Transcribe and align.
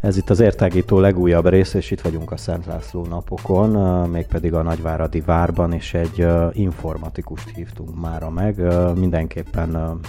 Ez 0.00 0.16
itt 0.16 0.30
az 0.30 0.40
értágító 0.40 0.98
legújabb 0.98 1.46
rész, 1.46 1.74
és 1.74 1.90
itt 1.90 2.00
vagyunk 2.00 2.30
a 2.30 2.36
Szent 2.36 2.66
László 2.66 3.04
napokon, 3.06 3.70
mégpedig 4.08 4.54
a 4.54 4.62
Nagyváradi 4.62 5.20
Várban, 5.20 5.72
és 5.72 5.94
egy 5.94 6.26
informatikust 6.52 7.48
hívtunk 7.54 8.00
mára 8.00 8.30
meg. 8.30 8.56
Mindenképpen 8.98 10.00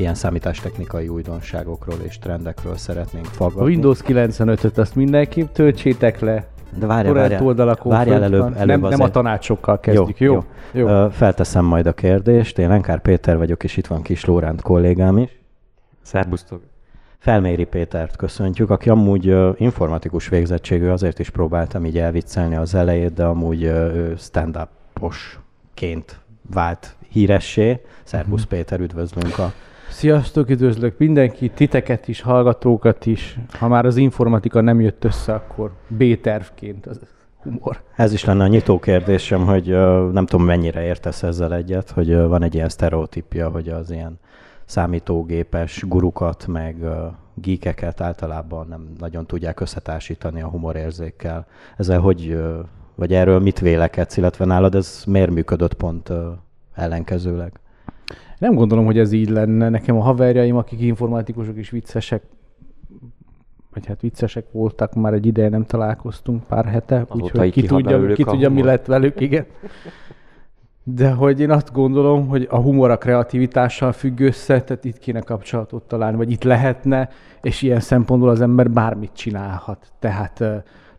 ilyen 0.00 0.14
számítástechnikai 0.14 1.08
újdonságokról 1.08 1.98
és 2.02 2.18
trendekről 2.18 2.76
szeretnénk 2.76 3.26
faggatni. 3.26 3.60
A 3.60 3.64
Windows 3.64 3.98
95-öt 4.06 4.78
azt 4.78 4.94
mindenképp 4.94 5.52
töltsétek 5.52 6.20
le. 6.20 6.46
De 6.78 6.86
várjál, 6.86 7.14
várjál, 7.14 7.76
várjál 7.82 8.22
előbb, 8.22 8.56
előbb 8.56 8.80
nem, 8.80 8.90
nem 8.90 9.00
a 9.00 9.10
tanácsokkal 9.10 9.80
kezdjük, 9.80 10.20
jó? 10.20 10.32
jó? 10.32 10.44
jó. 10.72 10.88
jó. 10.88 11.08
Felteszem 11.08 11.64
majd 11.64 11.86
a 11.86 11.92
kérdést. 11.92 12.58
Én 12.58 12.68
Lenkár 12.68 13.00
Péter 13.00 13.36
vagyok, 13.36 13.64
és 13.64 13.76
itt 13.76 13.86
van 13.86 14.02
Kis 14.02 14.24
Lóránt 14.24 14.62
kollégám 14.62 15.18
is. 15.18 15.40
Szerbusztok. 16.02 16.62
Felméri 17.18 17.64
Pétert 17.64 18.16
köszöntjük, 18.16 18.70
aki 18.70 18.88
amúgy 18.88 19.36
informatikus 19.56 20.28
végzettségű, 20.28 20.88
azért 20.88 21.18
is 21.18 21.30
próbáltam 21.30 21.84
így 21.84 21.98
elviccelni 21.98 22.56
az 22.56 22.74
elejét, 22.74 23.12
de 23.12 23.24
amúgy 23.24 23.62
ő 23.62 24.14
stand-uposként 24.18 26.20
vált 26.50 26.96
híressé. 27.08 27.80
Szerbusz 28.02 28.42
uh-huh. 28.42 28.58
Péter, 28.58 28.80
üdvözlünk 28.80 29.38
a 29.38 29.52
Sziasztok, 29.92 30.50
üdvözlök 30.50 30.98
mindenkit, 30.98 31.52
titeket 31.52 32.08
is, 32.08 32.20
hallgatókat 32.20 33.06
is. 33.06 33.38
Ha 33.58 33.68
már 33.68 33.84
az 33.84 33.96
informatika 33.96 34.60
nem 34.60 34.80
jött 34.80 35.04
össze, 35.04 35.34
akkor 35.34 35.72
B-tervként 35.88 36.86
az 36.86 37.00
humor. 37.42 37.80
Ez 37.96 38.12
is 38.12 38.24
lenne 38.24 38.44
a 38.44 38.46
nyitó 38.46 38.78
kérdésem, 38.78 39.44
hogy 39.46 39.66
nem 40.12 40.26
tudom 40.26 40.46
mennyire 40.46 40.84
értesz 40.84 41.22
ezzel 41.22 41.54
egyet, 41.54 41.90
hogy 41.90 42.16
van 42.16 42.42
egy 42.42 42.54
ilyen 42.54 42.68
sztereotípia, 42.68 43.48
hogy 43.48 43.68
az 43.68 43.90
ilyen 43.90 44.18
számítógépes 44.64 45.84
gurukat, 45.86 46.46
meg 46.46 46.76
geekeket 47.34 48.00
általában 48.00 48.66
nem 48.68 48.92
nagyon 48.98 49.26
tudják 49.26 49.60
összetársítani 49.60 50.42
a 50.42 50.48
humorérzékkel. 50.48 51.46
Ezzel 51.76 52.00
hogy, 52.00 52.42
vagy 52.94 53.14
erről 53.14 53.40
mit 53.40 53.58
vélekedsz, 53.58 54.16
illetve 54.16 54.44
nálad 54.44 54.74
ez 54.74 55.02
miért 55.06 55.30
működött 55.30 55.74
pont 55.74 56.12
ellenkezőleg? 56.74 57.52
Nem 58.38 58.54
gondolom, 58.54 58.84
hogy 58.84 58.98
ez 58.98 59.12
így 59.12 59.28
lenne. 59.28 59.68
Nekem 59.68 59.96
a 59.96 60.02
haverjaim, 60.02 60.56
akik 60.56 60.80
informatikusok 60.80 61.56
is 61.56 61.70
viccesek, 61.70 62.22
vagy 63.72 63.86
hát 63.86 64.00
viccesek 64.00 64.44
voltak, 64.50 64.94
már 64.94 65.12
egy 65.12 65.26
ideje 65.26 65.48
nem 65.48 65.64
találkoztunk, 65.64 66.44
pár 66.44 66.64
hete, 66.64 67.06
úgyhogy 67.14 67.50
ki 67.50 67.62
tudja, 67.62 68.12
ki 68.12 68.24
tudja 68.24 68.50
mi 68.50 68.62
lett 68.62 68.86
velük, 68.86 69.20
igen. 69.20 69.46
De 70.84 71.12
hogy 71.12 71.40
én 71.40 71.50
azt 71.50 71.72
gondolom, 71.72 72.28
hogy 72.28 72.46
a 72.50 72.56
humor 72.56 72.90
a 72.90 72.98
kreativitással 72.98 73.92
függ 73.92 74.20
össze, 74.20 74.62
tehát 74.62 74.84
itt 74.84 74.98
kéne 74.98 75.20
kapcsolatot 75.20 75.82
találni, 75.82 76.16
vagy 76.16 76.30
itt 76.30 76.42
lehetne, 76.42 77.08
és 77.42 77.62
ilyen 77.62 77.80
szempontból 77.80 78.28
az 78.28 78.40
ember 78.40 78.70
bármit 78.70 79.12
csinálhat. 79.12 79.92
Tehát 79.98 80.44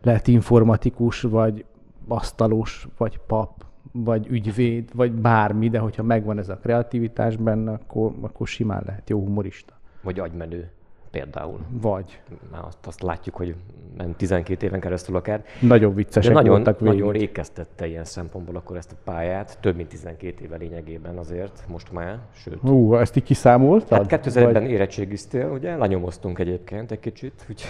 lehet 0.02 0.28
informatikus, 0.28 1.20
vagy 1.20 1.64
asztalos, 2.08 2.88
vagy 2.98 3.20
pap, 3.26 3.63
vagy 3.96 4.26
ügyvéd, 4.26 4.90
vagy 4.94 5.12
bármi, 5.12 5.68
de 5.68 5.78
hogyha 5.78 6.02
megvan 6.02 6.38
ez 6.38 6.48
a 6.48 6.56
kreativitás 6.56 7.36
benne, 7.36 7.72
akkor, 7.72 8.12
akkor 8.20 8.46
simán 8.46 8.82
lehet 8.86 9.10
jó 9.10 9.18
humorista. 9.18 9.74
Vagy 10.02 10.18
agymenő 10.18 10.70
például. 11.10 11.58
Vagy. 11.70 12.20
Már 12.52 12.64
azt, 12.64 12.86
azt 12.86 13.02
látjuk, 13.02 13.36
hogy 13.36 13.54
nem 13.96 14.14
12 14.16 14.66
éven 14.66 14.80
keresztül 14.80 15.16
akár. 15.16 15.44
Nagyon 15.60 15.94
viccesek 15.94 16.32
De 16.32 16.38
nagyon, 16.38 16.54
voltak 16.54 16.80
végig. 16.80 16.94
Nagyon 16.98 17.12
rékeztette 17.12 17.86
ilyen 17.86 18.04
szempontból 18.04 18.56
akkor 18.56 18.76
ezt 18.76 18.92
a 18.92 18.96
pályát, 19.04 19.58
több 19.60 19.76
mint 19.76 19.88
12 19.88 20.44
éve 20.44 20.56
lényegében 20.56 21.18
azért, 21.18 21.64
most 21.68 21.92
már, 21.92 22.18
sőt. 22.32 22.58
Hú, 22.60 22.94
ezt 22.94 23.16
így 23.16 23.22
kiszámoltad? 23.22 24.10
Hát 24.10 24.26
2001-ben 24.26 24.52
vagy... 24.52 24.70
érettségiztél, 24.70 25.50
ugye, 25.50 25.76
lanyomoztunk 25.76 26.38
egyébként 26.38 26.90
egy 26.90 27.00
kicsit. 27.00 27.46
Úgy. 27.50 27.64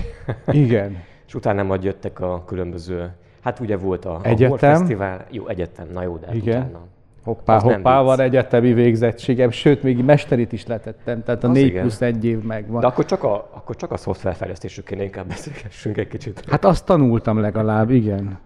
Igen. 0.47 0.97
és 1.26 1.34
utána 1.34 1.62
majd 1.62 1.84
jöttek 1.84 2.20
a 2.20 2.44
különböző, 2.44 3.12
hát 3.44 3.60
ugye 3.60 3.77
volt 3.77 4.05
a, 4.05 4.21
egyetem. 4.22 4.53
a 4.53 4.59
Fesztivál, 4.59 5.27
jó, 5.31 5.49
egyetem, 5.49 5.87
na 5.93 6.03
jó, 6.03 6.16
de 6.16 6.27
hát 6.27 6.34
Igen. 6.34 6.60
utána 6.60 6.81
Hoppá, 7.25 7.60
hoppá, 7.60 8.00
van 8.00 8.21
egyetemi 8.21 8.72
végzettségem, 8.72 9.50
sőt, 9.50 9.82
még 9.82 10.05
mesterit 10.05 10.53
is 10.53 10.66
letettem, 10.66 11.22
tehát 11.22 11.44
a 11.44 11.49
az 11.49 11.55
4 11.55 11.66
igen. 11.66 11.81
plusz 11.81 12.00
egy 12.00 12.25
év 12.25 12.43
megvan. 12.43 12.81
De 12.81 12.87
akkor 12.87 13.05
csak 13.05 13.22
a, 13.22 13.34
akkor 13.34 13.77
csak 13.77 13.93
a 13.93 13.97
szoftverfejlesztésről 13.97 14.84
kéne 14.84 15.03
inkább 15.03 15.27
beszélgessünk 15.27 15.97
egy 15.97 16.09
kicsit. 16.09 16.44
Hát 16.49 16.65
azt 16.65 16.84
tanultam 16.84 17.41
legalább, 17.41 17.91
igen. 17.91 18.38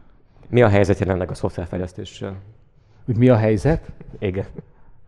Mi 0.48 0.62
a 0.62 0.68
helyzet 0.68 0.98
jelenleg 0.98 1.30
a 1.30 1.34
szoftverfejlesztéssel? 1.34 2.36
Mi 3.04 3.28
a 3.28 3.36
helyzet? 3.36 3.92
Igen. 4.18 4.44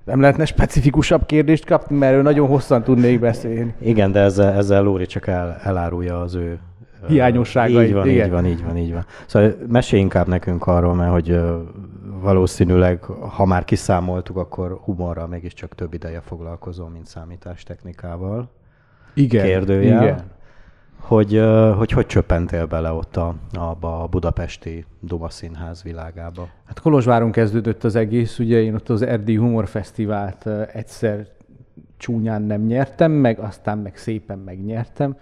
Nem 0.04 0.20
lehetne 0.20 0.44
specifikusabb 0.44 1.26
kérdést 1.26 1.64
kapni, 1.64 1.96
mert 1.96 2.14
ő 2.14 2.22
nagyon 2.22 2.48
hosszan 2.48 2.82
tudnék 2.82 3.20
beszélni. 3.20 3.74
Igen, 3.78 4.12
de 4.12 4.20
ezzel, 4.20 4.52
ezzel 4.52 4.82
Lóri 4.82 5.06
csak 5.06 5.26
el, 5.26 5.56
elárulja 5.62 6.20
az 6.20 6.34
ő 6.34 6.58
hiányosságait. 7.06 7.88
Így 7.88 7.94
van, 7.94 8.08
igen. 8.08 8.24
így 8.24 8.30
van, 8.30 8.46
így 8.46 8.64
van, 8.64 8.76
így 8.76 8.92
van. 8.92 9.04
Szóval 9.26 9.54
mesélj 9.68 10.02
inkább 10.02 10.26
nekünk 10.26 10.66
arról, 10.66 10.94
mert 10.94 11.10
hogy 11.10 11.40
valószínűleg, 12.20 13.02
ha 13.04 13.44
már 13.44 13.64
kiszámoltuk, 13.64 14.36
akkor 14.36 14.80
humorral 14.82 15.26
mégiscsak 15.26 15.74
több 15.74 15.94
ideje 15.94 16.20
foglalkozom, 16.20 16.92
mint 16.92 17.06
számítástechnikával. 17.06 18.50
Igen, 19.14 19.44
Kérdőjel. 19.44 20.02
igen. 20.02 20.22
Hogy, 21.00 21.42
hogy 21.76 21.90
hogy 21.90 22.06
csöppentél 22.06 22.66
bele 22.66 22.92
ott 22.92 23.16
a, 23.16 23.34
abba 23.52 24.02
a 24.02 24.06
budapesti 24.06 24.84
Duma 25.00 25.28
Színház 25.28 25.82
világába? 25.82 26.48
Hát 26.64 26.80
Kolozsváron 26.80 27.30
kezdődött 27.30 27.84
az 27.84 27.94
egész, 27.94 28.38
ugye 28.38 28.62
én 28.62 28.74
ott 28.74 28.88
az 28.88 29.02
Erdély 29.02 29.36
Humor 29.36 29.68
Fesztivált 29.68 30.46
egyszer 30.72 31.26
csúnyán 31.96 32.42
nem 32.42 32.62
nyertem, 32.62 33.12
meg 33.12 33.38
aztán 33.38 33.78
meg 33.78 33.96
szépen 33.96 34.38
megnyertem. 34.38 35.16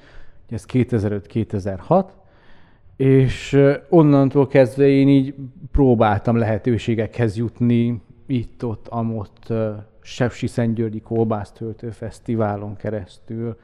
Ez 0.49 0.65
2005-2006, 0.73 2.05
és 2.97 3.61
onnantól 3.89 4.47
kezdve 4.47 4.87
én 4.87 5.09
így 5.09 5.35
próbáltam 5.73 6.37
lehetőségekhez 6.37 7.37
jutni, 7.37 8.03
itt-ott, 8.27 8.89
amott 8.89 9.53
Sepsi 10.01 10.47
Szentgyörgyi 10.47 11.01
Kolbásztöltő 11.01 11.91
Fesztiválon 11.91 12.77
keresztül, 12.77 13.57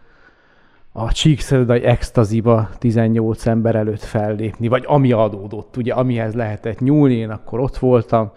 a 0.97 1.13
Csíkszeredai 1.13 1.83
Extaziba 1.83 2.69
18 2.79 3.47
ember 3.47 3.75
előtt 3.75 4.03
fellépni, 4.03 4.69
vagy 4.69 4.85
ami 4.87 5.13
adódott, 5.13 5.77
ugye, 5.77 5.93
amihez 5.93 6.35
lehetett 6.35 6.81
nyúlni, 6.81 7.15
én 7.15 7.31
akkor 7.31 7.61
ott 7.61 7.77
voltam, 7.77 8.33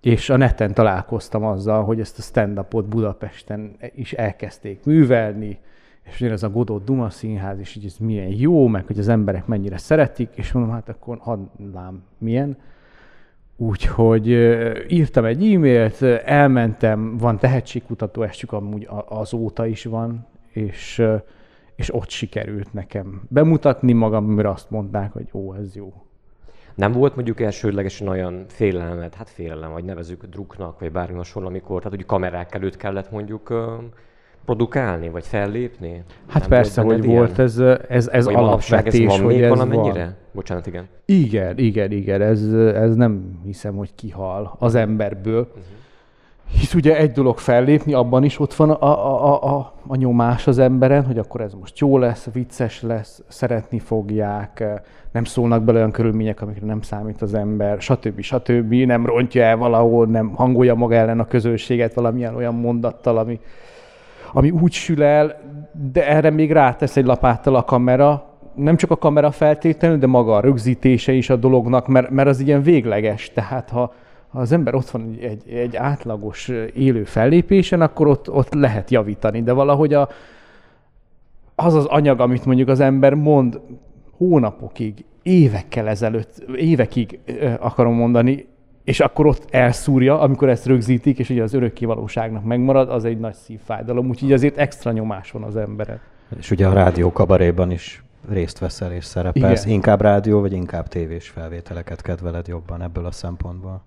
és 0.00 0.30
a 0.30 0.36
neten 0.36 0.74
találkoztam 0.74 1.44
azzal, 1.44 1.84
hogy 1.84 2.00
ezt 2.00 2.18
a 2.18 2.22
stand-upot 2.22 2.88
Budapesten 2.88 3.76
is 3.94 4.12
elkezdték 4.12 4.84
művelni, 4.84 5.58
és 6.02 6.20
ugye 6.20 6.30
ez 6.30 6.42
a 6.42 6.50
Godot 6.50 6.84
Duma 6.84 7.10
Színház, 7.10 7.58
és 7.58 7.76
így 7.76 7.84
ez 7.84 7.96
milyen 7.98 8.28
jó, 8.28 8.66
meg 8.66 8.86
hogy 8.86 8.98
az 8.98 9.08
emberek 9.08 9.46
mennyire 9.46 9.78
szeretik, 9.78 10.30
és 10.34 10.52
mondom, 10.52 10.72
hát 10.72 10.88
akkor 10.88 11.18
hadlám 11.20 12.02
milyen. 12.18 12.56
Úgyhogy 13.56 14.28
írtam 14.88 15.24
egy 15.24 15.52
e-mailt, 15.52 16.02
elmentem, 16.24 17.16
van 17.16 17.38
tehetségkutató 17.38 18.22
estük, 18.22 18.52
amúgy 18.52 18.88
azóta 19.08 19.66
is 19.66 19.84
van, 19.84 20.26
és, 20.52 21.02
és 21.76 21.94
ott 21.94 22.08
sikerült 22.08 22.72
nekem 22.72 23.22
bemutatni 23.28 23.92
magam, 23.92 24.24
mire 24.24 24.50
azt 24.50 24.70
mondták, 24.70 25.12
hogy 25.12 25.28
ó, 25.32 25.54
ez 25.54 25.74
jó. 25.74 25.92
Nem 26.74 26.92
volt 26.92 27.14
mondjuk 27.14 27.40
elsődlegesen 27.40 28.08
olyan 28.08 28.44
félelmet, 28.48 29.14
hát 29.14 29.28
félelem, 29.28 29.72
vagy 29.72 29.84
nevezük 29.84 30.24
druknak, 30.24 30.80
vagy 30.80 30.92
bármi 30.92 31.16
hasonló, 31.16 31.48
amikor, 31.48 31.82
tehát 31.82 31.96
hogy 31.96 32.06
kamerák 32.06 32.54
előtt 32.54 32.76
kellett 32.76 33.10
mondjuk 33.10 33.52
produkálni, 34.44 35.08
vagy 35.08 35.26
fellépni? 35.26 36.02
Hát 36.28 36.40
nem 36.40 36.48
persze, 36.48 36.82
hogy 36.82 37.04
ilyen? 37.04 37.16
volt 37.16 37.38
ez, 37.38 37.58
ez, 37.88 38.08
ez 38.08 38.26
alapvetés, 38.26 39.00
ez 39.00 39.06
van 39.06 39.20
hogy 39.20 39.34
még 39.34 39.42
ez 39.42 39.48
valamennyire? 39.48 40.04
Van. 40.04 40.14
Bocsánat, 40.32 40.66
igen. 40.66 40.88
Igen, 41.04 41.58
igen, 41.58 41.90
igen, 41.90 42.22
ez, 42.22 42.52
ez 42.74 42.94
nem 42.94 43.40
hiszem, 43.44 43.76
hogy 43.76 43.94
kihal 43.94 44.56
az 44.58 44.74
emberből. 44.74 45.40
Uh-huh. 45.40 45.64
Hisz 46.58 46.74
ugye 46.74 46.96
egy 46.96 47.10
dolog 47.10 47.38
fellépni, 47.38 47.92
abban 47.92 48.24
is 48.24 48.40
ott 48.40 48.54
van 48.54 48.70
a, 48.70 48.82
a, 48.82 49.24
a, 49.24 49.56
a, 49.56 49.72
a 49.86 49.96
nyomás 49.96 50.46
az 50.46 50.58
emberen, 50.58 51.04
hogy 51.04 51.18
akkor 51.18 51.40
ez 51.40 51.54
most 51.54 51.78
jó 51.78 51.98
lesz, 51.98 52.28
vicces 52.32 52.82
lesz, 52.82 53.22
szeretni 53.28 53.78
fogják, 53.78 54.64
nem 55.12 55.24
szólnak 55.24 55.62
bele 55.62 55.78
olyan 55.78 55.90
körülmények, 55.90 56.42
amikre 56.42 56.66
nem 56.66 56.82
számít 56.82 57.22
az 57.22 57.34
ember, 57.34 57.80
stb. 57.80 58.20
stb. 58.20 58.72
Nem 58.72 59.06
rontja 59.06 59.42
el 59.42 59.56
valahol, 59.56 60.06
nem 60.06 60.28
hangolja 60.34 60.74
maga 60.74 60.94
ellen 60.94 61.20
a 61.20 61.26
közönséget 61.26 61.94
valamilyen 61.94 62.34
olyan 62.34 62.54
mondattal, 62.54 63.18
ami, 63.18 63.40
ami 64.32 64.50
úgy 64.50 64.72
sül 64.72 65.02
el, 65.02 65.40
de 65.92 66.08
erre 66.08 66.30
még 66.30 66.52
rátesz 66.52 66.96
egy 66.96 67.04
lapáttal 67.04 67.54
a 67.54 67.64
kamera, 67.64 68.24
nem 68.54 68.76
csak 68.76 68.90
a 68.90 68.96
kamera 68.96 69.30
feltétlenül, 69.30 69.98
de 69.98 70.06
maga 70.06 70.36
a 70.36 70.40
rögzítése 70.40 71.12
is 71.12 71.30
a 71.30 71.36
dolognak, 71.36 71.86
mert, 71.86 72.10
mert 72.10 72.28
az 72.28 72.40
ilyen 72.40 72.62
végleges. 72.62 73.32
Tehát 73.32 73.70
ha, 73.70 73.94
ha 74.28 74.40
az 74.40 74.52
ember 74.52 74.74
ott 74.74 74.90
van 74.90 75.16
egy, 75.20 75.42
egy 75.52 75.76
átlagos 75.76 76.48
élő 76.74 77.04
fellépésen, 77.04 77.80
akkor 77.80 78.06
ott, 78.06 78.30
ott 78.30 78.54
lehet 78.54 78.90
javítani, 78.90 79.42
de 79.42 79.52
valahogy 79.52 79.94
a, 79.94 80.08
az 81.54 81.74
az 81.74 81.84
anyag, 81.84 82.20
amit 82.20 82.44
mondjuk 82.44 82.68
az 82.68 82.80
ember 82.80 83.14
mond 83.14 83.60
hónapokig, 84.16 85.04
évekkel 85.22 85.88
ezelőtt, 85.88 86.44
évekig 86.56 87.18
akarom 87.58 87.94
mondani, 87.94 88.46
és 88.84 89.00
akkor 89.00 89.26
ott 89.26 89.46
elszúrja, 89.50 90.20
amikor 90.20 90.48
ezt 90.48 90.66
rögzítik, 90.66 91.18
és 91.18 91.30
ugye 91.30 91.42
az 91.42 91.54
örökké 91.54 91.84
valóságnak 91.84 92.44
megmarad, 92.44 92.88
az 92.88 93.04
egy 93.04 93.18
nagy 93.18 93.34
szívfájdalom, 93.34 94.08
úgyhogy 94.08 94.32
azért 94.32 94.56
extra 94.56 94.92
nyomás 94.92 95.30
van 95.30 95.42
az 95.42 95.56
emberek. 95.56 96.00
És 96.38 96.50
ugye 96.50 96.66
a 96.66 96.72
rádió 96.72 97.12
kabaréban 97.12 97.70
is 97.70 98.02
részt 98.28 98.58
veszel 98.58 98.92
és 98.92 99.04
szerepelsz. 99.04 99.62
Igen. 99.62 99.74
Inkább 99.74 100.00
rádió, 100.00 100.40
vagy 100.40 100.52
inkább 100.52 100.88
tévés 100.88 101.28
felvételeket 101.28 102.02
kedveled 102.02 102.46
jobban 102.46 102.82
ebből 102.82 103.06
a 103.06 103.10
szempontból? 103.10 103.82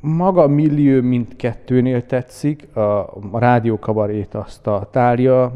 Maga 0.00 0.42
a 0.42 0.46
millió 0.46 1.02
mindkettőnél 1.02 2.06
tetszik. 2.06 2.76
A, 2.76 2.80
a 3.30 3.38
rádió 3.38 3.78
kabarét 3.78 4.34
azt 4.34 4.66
a 4.66 4.88
tárja 4.92 5.52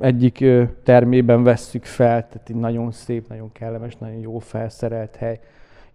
egyik 0.00 0.44
termében 0.84 1.42
vesszük 1.42 1.84
fel, 1.84 2.28
tehát 2.28 2.48
egy 2.48 2.56
nagyon 2.56 2.90
szép, 2.90 3.28
nagyon 3.28 3.52
kellemes, 3.52 3.96
nagyon 3.96 4.20
jó 4.20 4.38
felszerelt 4.38 5.16
hely. 5.16 5.40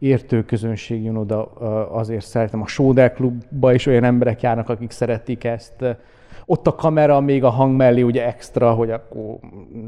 Értő 0.02 0.44
közönség 0.44 1.04
jön 1.04 1.16
oda, 1.16 1.44
azért 1.92 2.26
szeretem. 2.26 2.62
A 2.62 2.68
Sóder 2.68 3.14
klubba 3.14 3.74
is 3.74 3.86
olyan 3.86 4.04
emberek 4.04 4.42
járnak, 4.42 4.70
akik 4.70 4.92
szeretik 4.92 5.44
ezt 5.44 5.86
ott 6.46 6.68
a 6.68 6.76
kamera 6.76 7.20
még 7.20 7.44
a 7.44 7.50
hang 7.50 7.76
mellé 7.76 8.02
ugye 8.02 8.26
extra, 8.26 8.74
hogy 8.74 8.92
akkor 8.92 9.38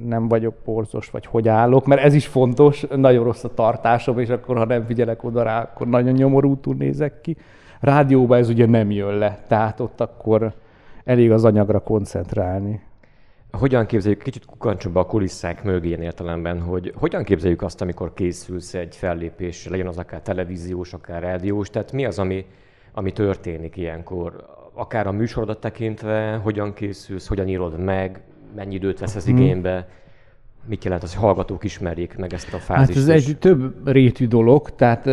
nem 0.05 0.27
vagyok 0.27 0.55
porzos, 0.63 1.09
vagy 1.09 1.25
hogy 1.25 1.47
állok, 1.47 1.85
mert 1.85 2.01
ez 2.01 2.13
is 2.13 2.27
fontos, 2.27 2.85
nagyon 2.95 3.23
rossz 3.23 3.43
a 3.43 3.53
tartásom, 3.53 4.19
és 4.19 4.29
akkor 4.29 4.57
ha 4.57 4.65
nem 4.65 4.85
figyelek 4.85 5.23
oda 5.23 5.43
rá, 5.43 5.61
akkor 5.61 5.87
nagyon 5.87 6.13
nyomorútul 6.13 6.75
nézek 6.75 7.21
ki. 7.21 7.37
Rádióban 7.79 8.37
ez 8.37 8.49
ugye 8.49 8.65
nem 8.65 8.91
jön 8.91 9.17
le, 9.17 9.39
tehát 9.47 9.79
ott 9.79 10.01
akkor 10.01 10.53
elég 11.03 11.31
az 11.31 11.45
anyagra 11.45 11.79
koncentrálni. 11.79 12.81
Hogyan 13.57 13.85
képzeljük, 13.85 14.23
kicsit 14.23 14.45
kukancsunk 14.45 14.93
be 14.93 14.99
a 14.99 15.05
kulisszák 15.05 15.63
mögé 15.63 15.87
ilyen 15.87 16.01
értelemben, 16.01 16.61
hogy 16.61 16.93
hogyan 16.95 17.23
képzeljük 17.23 17.61
azt, 17.61 17.81
amikor 17.81 18.13
készülsz 18.13 18.73
egy 18.73 18.95
fellépésre, 18.95 19.71
legyen 19.71 19.87
az 19.87 19.97
akár 19.97 20.21
televíziós, 20.21 20.93
akár 20.93 21.21
rádiós, 21.21 21.69
tehát 21.69 21.91
mi 21.91 22.05
az, 22.05 22.19
ami, 22.19 22.45
ami 22.93 23.11
történik 23.11 23.77
ilyenkor? 23.77 24.61
akár 24.73 25.07
a 25.07 25.11
műsorodat 25.11 25.59
tekintve, 25.59 26.39
hogyan 26.43 26.73
készülsz, 26.73 27.27
hogyan 27.27 27.47
írod 27.47 27.79
meg, 27.79 28.21
mennyi 28.55 28.75
időt 28.75 28.99
vesz 28.99 29.15
ez 29.15 29.25
mhm. 29.25 29.37
igénybe, 29.37 29.87
mit 30.65 30.83
jelent 30.83 31.03
az, 31.03 31.13
hogy 31.13 31.23
hallgatók 31.23 31.63
ismerjék 31.63 32.17
meg 32.17 32.33
ezt 32.33 32.53
a 32.53 32.57
fázist? 32.57 32.99
Hát 32.99 33.09
ez 33.09 33.27
egy 33.27 33.37
több 33.39 33.87
rétű 33.87 34.27
dolog, 34.27 34.75
tehát 34.75 35.05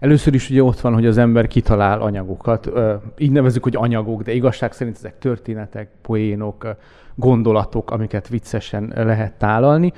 először 0.00 0.34
is 0.34 0.50
ugye 0.50 0.62
ott 0.62 0.80
van, 0.80 0.94
hogy 0.94 1.06
az 1.06 1.18
ember 1.18 1.46
kitalál 1.46 2.00
anyagokat, 2.00 2.70
így 3.18 3.30
nevezük, 3.30 3.62
hogy 3.62 3.76
anyagok, 3.76 4.22
de 4.22 4.32
igazság 4.32 4.72
szerint 4.72 4.96
ezek 4.96 5.18
történetek, 5.18 5.88
poénok, 6.02 6.76
gondolatok, 7.14 7.90
amiket 7.90 8.28
viccesen 8.28 8.92
lehet 8.94 9.32
tálalni. 9.32 9.92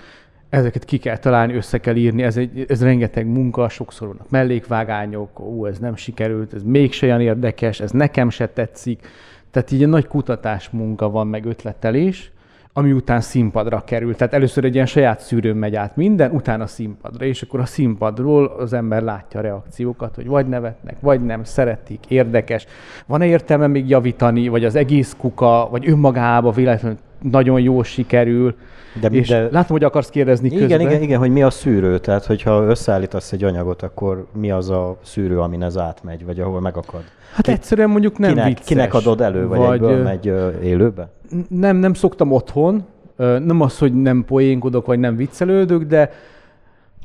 Ezeket 0.49 0.85
ki 0.85 0.99
kell 0.99 1.17
találni, 1.17 1.55
össze 1.55 1.79
kell 1.79 1.97
írni, 1.97 2.23
ez, 2.23 2.37
egy, 2.37 2.65
ez 2.69 2.83
rengeteg 2.83 3.27
munka, 3.27 3.69
sokszor 3.69 4.09
vannak 4.09 4.31
mellékvágányok, 4.31 5.41
ó, 5.41 5.67
ez 5.67 5.79
nem 5.79 5.97
sikerült, 5.97 6.55
ez 6.55 6.63
mégse 6.63 7.07
olyan 7.07 7.21
érdekes, 7.21 7.81
ez 7.81 7.91
nekem 7.91 8.31
se 8.31 8.49
tetszik. 8.49 9.07
Tehát 9.51 9.71
így 9.71 9.83
egy 9.83 9.89
nagy 9.89 10.07
kutatás 10.07 10.71
munka 10.71 11.11
van, 11.11 11.27
meg 11.27 11.45
ötletelés, 11.45 12.33
ami 12.79 12.93
után 12.93 13.21
színpadra 13.21 13.83
kerül. 13.85 14.17
Tehát 14.17 14.35
először 14.35 14.65
egy 14.65 14.75
ilyen 14.75 14.87
saját 14.87 15.21
szűrőn 15.21 15.57
megy 15.57 15.75
át 15.75 15.97
minden, 15.97 16.31
utána 16.31 16.67
színpadra, 16.67 17.25
és 17.25 17.43
akkor 17.43 17.61
a 17.61 17.65
színpadról 17.67 18.47
az 18.47 18.73
ember 18.73 19.03
látja 19.03 19.41
a 19.41 19.43
reakciókat, 19.43 20.15
hogy 20.15 20.27
vagy 20.27 20.49
nevetnek, 20.49 20.97
vagy 21.01 21.25
nem, 21.25 21.45
szeretik, 21.45 22.05
érdekes. 22.09 22.67
Van-e 23.07 23.27
értelme 23.27 23.67
még 23.67 23.89
javítani, 23.89 24.49
vagy 24.49 24.65
az 24.65 24.75
egész 24.75 25.17
kuka, 25.19 25.69
vagy 25.71 25.89
önmagába 25.89 26.51
véletlenül 26.51 26.99
nagyon 27.23 27.61
jól 27.61 27.85
sikerül. 27.85 28.55
De, 29.01 29.09
és 29.09 29.29
de... 29.29 29.41
látom, 29.41 29.77
hogy 29.77 29.85
akarsz 29.85 30.09
kérdezni 30.09 30.47
igen, 30.47 30.61
közben. 30.61 30.81
Igen, 30.81 31.03
igen, 31.03 31.19
hogy 31.19 31.31
mi 31.31 31.43
a 31.43 31.51
szűrő, 31.51 31.99
tehát 31.99 32.25
hogyha 32.25 32.65
összeállítasz 32.65 33.33
egy 33.33 33.45
anyagot, 33.45 33.83
akkor 33.83 34.27
mi 34.33 34.51
az 34.51 34.71
a 34.71 34.99
szűrő, 35.03 35.41
amin 35.41 35.63
ez 35.63 35.79
átmegy, 35.79 36.25
vagy 36.25 36.41
ahol 36.41 36.61
megakad? 36.61 37.03
Hát 37.33 37.45
Ki, 37.45 37.51
egyszerűen 37.51 37.91
mondjuk 37.91 38.19
nem 38.19 38.31
kinek, 38.31 38.47
vicces. 38.47 38.67
Kinek 38.67 38.95
adod 38.95 39.21
elő, 39.21 39.47
vagy, 39.47 39.59
vagy 39.59 39.73
egyből 39.73 40.03
megy 40.03 40.33
élőbe? 40.63 41.11
Nem, 41.49 41.77
nem 41.77 41.95
szoktam 41.95 42.33
otthon, 42.33 42.85
nem 43.17 43.61
az, 43.61 43.79
hogy 43.79 43.95
nem 43.95 44.25
poénkodok, 44.25 44.87
vagy 44.87 44.99
nem 44.99 45.17
viccelődök, 45.17 45.83
de 45.83 46.11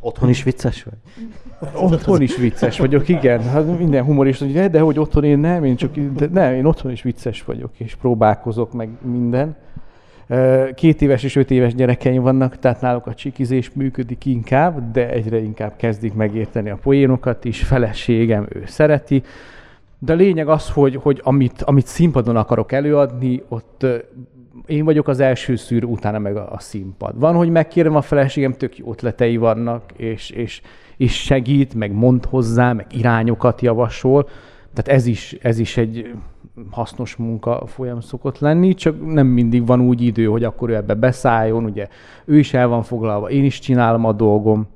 Otthon 0.06 0.30
is 0.30 0.44
vicces 0.44 0.84
vagy? 0.84 0.98
Otthon 1.76 2.22
is 2.22 2.36
vicces 2.36 2.80
vagyok, 2.80 3.08
igen. 3.08 3.42
Hát 3.42 3.78
minden 3.78 4.04
humorista, 4.04 4.46
hogy 4.46 4.70
de 4.70 4.80
hogy 4.80 5.00
otthon 5.00 5.24
én 5.24 5.40
nem, 5.40 5.64
én 5.64 5.76
csak, 5.76 5.96
de 5.96 6.28
nem, 6.32 6.54
én 6.54 6.66
otthon 6.66 6.92
is 6.92 7.02
vicces 7.02 7.44
vagyok, 7.44 7.72
és 7.78 7.96
próbálkozok 7.96 8.74
meg 8.74 8.90
minden. 9.02 9.56
Két 10.74 11.02
éves 11.02 11.24
és 11.24 11.36
öt 11.36 11.52
éves 11.52 11.76
gyerekeim 11.76 12.22
vannak, 12.22 12.60
tehát 12.60 12.82
náluk 12.82 13.08
a 13.08 13.14
csikizés 13.14 13.72
működik 13.74 14.26
inkább, 14.26 14.92
de 14.92 15.10
egyre 15.10 15.38
inkább 15.38 15.76
kezdik 15.76 16.14
megérteni 16.14 16.70
a 16.70 16.80
poénokat 16.82 17.46
is. 17.46 17.64
Feleségem, 17.64 18.46
ő 18.50 18.64
szereti. 18.66 19.24
De 20.00 20.14
a 20.14 20.16
lényeg 20.16 20.48
az, 20.48 20.70
hogy, 20.70 20.96
hogy 20.96 21.22
amit, 21.24 21.62
amit 21.62 21.88
színpadon 21.88 22.36
akarok 22.36 22.72
előadni, 22.72 23.44
ott 23.48 23.86
én 24.66 24.86
vagyok 24.86 25.08
az 25.08 25.20
első 25.20 25.56
szűr, 25.56 25.84
utána 25.84 26.20
meg 26.20 26.36
a, 26.36 26.52
a 26.52 26.60
színpad. 26.60 27.20
Van, 27.20 27.36
hogy 27.36 27.50
megkérem 27.50 27.96
a 27.96 28.02
feleségem, 28.02 28.54
tök 28.54 28.78
jó 28.78 28.92
ötletei 28.92 29.38
vannak, 29.38 29.84
és, 29.96 30.30
és, 30.30 30.62
és 30.98 31.24
segít, 31.24 31.74
meg 31.74 31.92
mond 31.92 32.26
hozzá, 32.26 32.74
meg 32.74 32.86
irányokat 32.92 33.62
javasol. 33.62 34.24
Tehát 34.74 35.00
ez 35.00 35.06
is, 35.06 35.36
ez 35.42 35.60
is 35.60 35.78
egy 35.78 36.14
hasznos 36.72 37.16
munka 37.16 37.66
folyam 37.66 38.00
szokott 38.00 38.40
lenni, 38.40 38.74
csak 38.74 39.14
nem 39.14 39.28
mindig 39.28 39.66
van 39.66 39.82
úgy 39.82 40.02
idő, 40.02 40.26
hogy 40.26 40.44
akkor 40.44 40.70
ő 40.70 40.76
ebbe 40.76 40.94
beszálljon, 40.94 41.64
ugye 41.66 41.88
ő 42.26 42.38
is 42.38 42.54
el 42.54 42.68
van 42.68 42.84
foglalva, 42.84 43.30
én 43.30 43.44
is 43.44 43.60
csinálom 43.60 44.06
a 44.06 44.12
dolgom. 44.12 44.68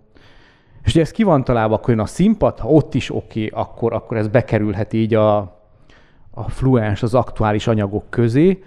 És 0.84 0.92
ugye 0.94 1.02
ez 1.02 1.12
ki 1.12 1.24
van 1.24 1.44
találva, 1.44 1.76
akkor 1.76 1.90
jön 1.90 2.00
a 2.00 2.06
színpad, 2.06 2.60
ha 2.60 2.70
ott 2.70 2.94
is 2.94 3.16
oké, 3.16 3.46
okay, 3.46 3.62
akkor, 3.64 3.94
akkor 3.94 4.18
ez 4.18 4.28
bekerülhet 4.28 4.94
így 4.94 5.14
a, 5.14 5.38
a 6.32 6.50
fluens, 6.50 7.04
az 7.04 7.14
aktuális 7.14 7.68
anyagok 7.68 8.10
közé, 8.10 8.64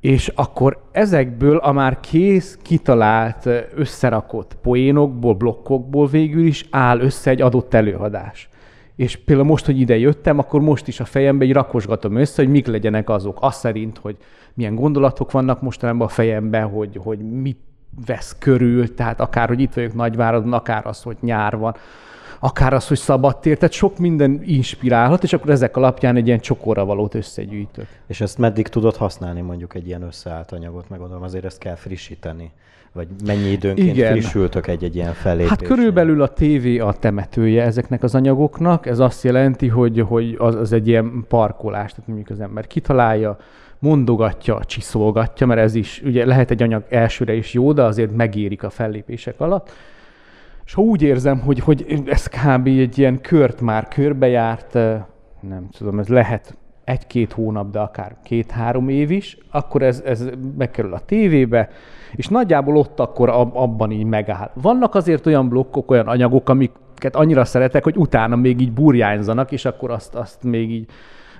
és 0.00 0.28
akkor 0.28 0.82
ezekből 0.92 1.56
a 1.56 1.72
már 1.72 2.00
kész, 2.00 2.58
kitalált, 2.62 3.48
összerakott 3.74 4.56
poénokból, 4.62 5.34
blokkokból 5.34 6.06
végül 6.06 6.46
is 6.46 6.66
áll 6.70 7.00
össze 7.00 7.30
egy 7.30 7.40
adott 7.40 7.74
előadás. 7.74 8.48
És 8.98 9.16
például 9.16 9.48
most, 9.48 9.66
hogy 9.66 9.80
ide 9.80 9.98
jöttem, 9.98 10.38
akkor 10.38 10.60
most 10.60 10.88
is 10.88 11.00
a 11.00 11.04
fejembe 11.04 11.44
egy 11.44 11.52
rakosgatom 11.52 12.16
össze, 12.16 12.42
hogy 12.42 12.50
mik 12.50 12.66
legyenek 12.66 13.08
azok. 13.08 13.38
Azt 13.40 13.58
szerint, 13.58 13.98
hogy 13.98 14.16
milyen 14.54 14.74
gondolatok 14.74 15.30
vannak 15.30 15.62
mostanában 15.62 16.06
a 16.06 16.10
fejemben, 16.10 16.68
hogy, 16.68 17.00
hogy 17.02 17.18
mit 17.18 17.58
vesz 18.06 18.36
körül, 18.38 18.94
tehát 18.94 19.20
akár, 19.20 19.48
hogy 19.48 19.60
itt 19.60 19.74
vagyok 19.74 19.94
Nagyváradon, 19.94 20.52
akár 20.52 20.86
az, 20.86 21.02
hogy 21.02 21.16
nyár 21.20 21.56
van, 21.56 21.76
akár 22.38 22.72
az, 22.72 22.88
hogy 22.88 22.96
szabadtér, 22.96 23.58
tehát 23.58 23.74
sok 23.74 23.98
minden 23.98 24.40
inspirálhat, 24.44 25.22
és 25.22 25.32
akkor 25.32 25.50
ezek 25.50 25.76
alapján 25.76 26.16
egy 26.16 26.26
ilyen 26.26 26.40
csokorra 26.40 26.84
valót 26.84 27.14
összegyűjtök. 27.14 27.86
És 28.06 28.20
ezt 28.20 28.38
meddig 28.38 28.68
tudod 28.68 28.96
használni 28.96 29.40
mondjuk 29.40 29.74
egy 29.74 29.86
ilyen 29.86 30.02
összeállt 30.02 30.52
anyagot, 30.52 30.88
meg 30.88 30.98
gondolom 30.98 31.22
azért 31.22 31.44
ezt 31.44 31.58
kell 31.58 31.74
frissíteni? 31.74 32.52
Vagy 32.92 33.08
mennyi 33.26 33.50
időnként 33.50 33.96
Igen. 33.96 34.12
frissültök 34.12 34.66
egy-egy 34.66 34.94
ilyen 34.94 35.12
fellépésnél? 35.12 35.48
Hát 35.48 35.62
körülbelül 35.62 36.22
a 36.22 36.28
tévé 36.28 36.78
a 36.78 36.92
temetője 36.92 37.62
ezeknek 37.64 38.02
az 38.02 38.14
anyagoknak. 38.14 38.86
Ez 38.86 38.98
azt 38.98 39.24
jelenti, 39.24 39.68
hogy, 39.68 40.00
hogy 40.00 40.34
az, 40.38 40.54
az 40.54 40.72
egy 40.72 40.88
ilyen 40.88 41.24
parkolás, 41.28 41.90
tehát 41.90 42.06
mondjuk 42.06 42.30
az 42.30 42.40
ember 42.40 42.66
kitalálja, 42.66 43.36
mondogatja, 43.78 44.64
csiszolgatja, 44.64 45.46
mert 45.46 45.60
ez 45.60 45.74
is, 45.74 46.02
ugye 46.04 46.26
lehet 46.26 46.50
egy 46.50 46.62
anyag 46.62 46.84
elsőre 46.88 47.34
is 47.34 47.52
jó, 47.52 47.72
de 47.72 47.82
azért 47.82 48.16
megérik 48.16 48.62
a 48.62 48.70
fellépések 48.70 49.40
alatt. 49.40 49.70
És 50.64 50.74
ha 50.74 50.82
úgy 50.82 51.02
érzem, 51.02 51.40
hogy, 51.40 51.58
hogy 51.58 52.02
ez 52.06 52.26
kb. 52.26 52.66
egy 52.66 52.98
ilyen 52.98 53.20
kört 53.20 53.60
már 53.60 53.88
körbejárt, 53.88 54.74
nem 55.40 55.68
tudom, 55.78 55.98
ez 55.98 56.08
lehet 56.08 56.57
egy-két 56.88 57.32
hónap, 57.32 57.70
de 57.70 57.78
akár 57.78 58.16
két-három 58.22 58.88
év 58.88 59.10
is, 59.10 59.38
akkor 59.50 59.82
ez, 59.82 60.02
ez 60.04 60.28
bekerül 60.56 60.94
a 60.94 60.98
tévébe, 60.98 61.68
és 62.12 62.28
nagyjából 62.28 62.76
ott 62.76 63.00
akkor 63.00 63.28
abban 63.52 63.90
így 63.90 64.04
megáll. 64.04 64.50
Vannak 64.54 64.94
azért 64.94 65.26
olyan 65.26 65.48
blokkok, 65.48 65.90
olyan 65.90 66.06
anyagok, 66.06 66.48
amiket 66.48 67.16
annyira 67.16 67.44
szeretek, 67.44 67.84
hogy 67.84 67.96
utána 67.96 68.36
még 68.36 68.60
így 68.60 68.72
burjányzanak, 68.72 69.52
és 69.52 69.64
akkor 69.64 69.90
azt, 69.90 70.14
azt 70.14 70.42
még 70.42 70.70
így 70.70 70.90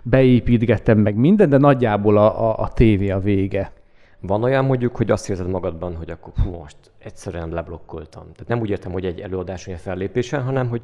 beépítgettem 0.03 0.99
meg 0.99 1.15
minden, 1.17 1.49
de 1.49 1.57
nagyjából 1.57 2.19
a, 2.19 2.49
a, 2.49 2.59
a 2.59 2.69
tévé 2.69 3.11
a 3.11 3.19
vége. 3.19 3.73
Van 4.21 4.43
olyan 4.43 4.65
mondjuk, 4.65 4.97
hogy 4.97 5.11
azt 5.11 5.31
érzed 5.31 5.49
magadban, 5.49 5.97
hogy 5.97 6.11
akkor 6.11 6.33
hú, 6.45 6.51
most 6.51 6.77
egyszerűen 6.99 7.49
leblokkoltam. 7.49 8.23
Tehát 8.23 8.49
nem 8.49 8.61
úgy 8.61 8.71
értem, 8.71 8.93
hogy 8.93 9.05
egy 9.05 9.21
előadáson, 9.21 9.75
egy 9.75 9.81
fellépésen, 9.81 10.43
hanem 10.43 10.69
hogy 10.69 10.83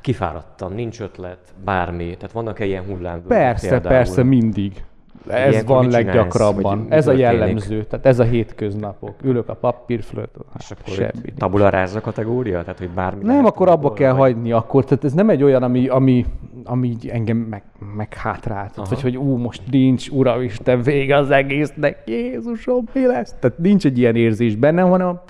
kifáradtam, 0.00 0.74
nincs 0.74 1.00
ötlet, 1.00 1.38
bármi. 1.64 2.04
Tehát 2.04 2.32
vannak-e 2.32 2.64
ilyen 2.64 2.84
hullámvölgyek 2.84 3.38
Persze, 3.38 3.68
például? 3.68 3.94
persze, 3.94 4.22
mindig. 4.22 4.84
Ez 5.28 5.52
Ilyenkor 5.52 5.76
van 5.76 5.90
leggyakrabban. 5.90 6.86
Ez 6.88 7.06
a 7.06 7.12
jellemző, 7.12 7.84
tehát 7.84 8.06
ez 8.06 8.18
a 8.18 8.24
hétköznapok. 8.24 9.14
Ülök 9.22 9.48
a 9.48 9.54
papír 9.54 10.02
fölött, 10.02 10.34
és 10.58 10.70
akkor 10.70 10.94
semmi. 10.94 11.32
Tabula 11.36 11.68
ráza 11.68 12.00
kategória? 12.00 12.60
Tehát, 12.60 12.78
hogy 12.78 12.90
bármi 12.90 13.24
Nem, 13.24 13.44
akkor 13.44 13.68
abba 13.68 13.92
kell 13.92 14.12
hagyni 14.12 14.52
akkor. 14.52 14.84
Tehát 14.84 15.04
ez 15.04 15.12
nem 15.12 15.30
egy 15.30 15.42
olyan, 15.42 15.62
ami, 15.62 15.88
ami 15.88 16.26
ami 16.64 16.88
így 16.88 17.08
engem 17.08 17.36
meg, 17.36 17.62
meghátrált. 17.96 18.88
Vagy 18.88 19.02
hogy 19.02 19.16
ú, 19.16 19.36
most 19.36 19.62
nincs, 19.70 20.08
uramisten, 20.08 20.82
vége 20.82 21.16
az 21.16 21.30
egésznek, 21.30 22.02
Jézusom, 22.06 22.84
mi 22.92 23.06
lesz? 23.06 23.34
Tehát 23.40 23.58
nincs 23.58 23.84
egy 23.86 23.98
ilyen 23.98 24.16
érzés 24.16 24.54
bennem, 24.56 24.88
hanem 24.88 25.20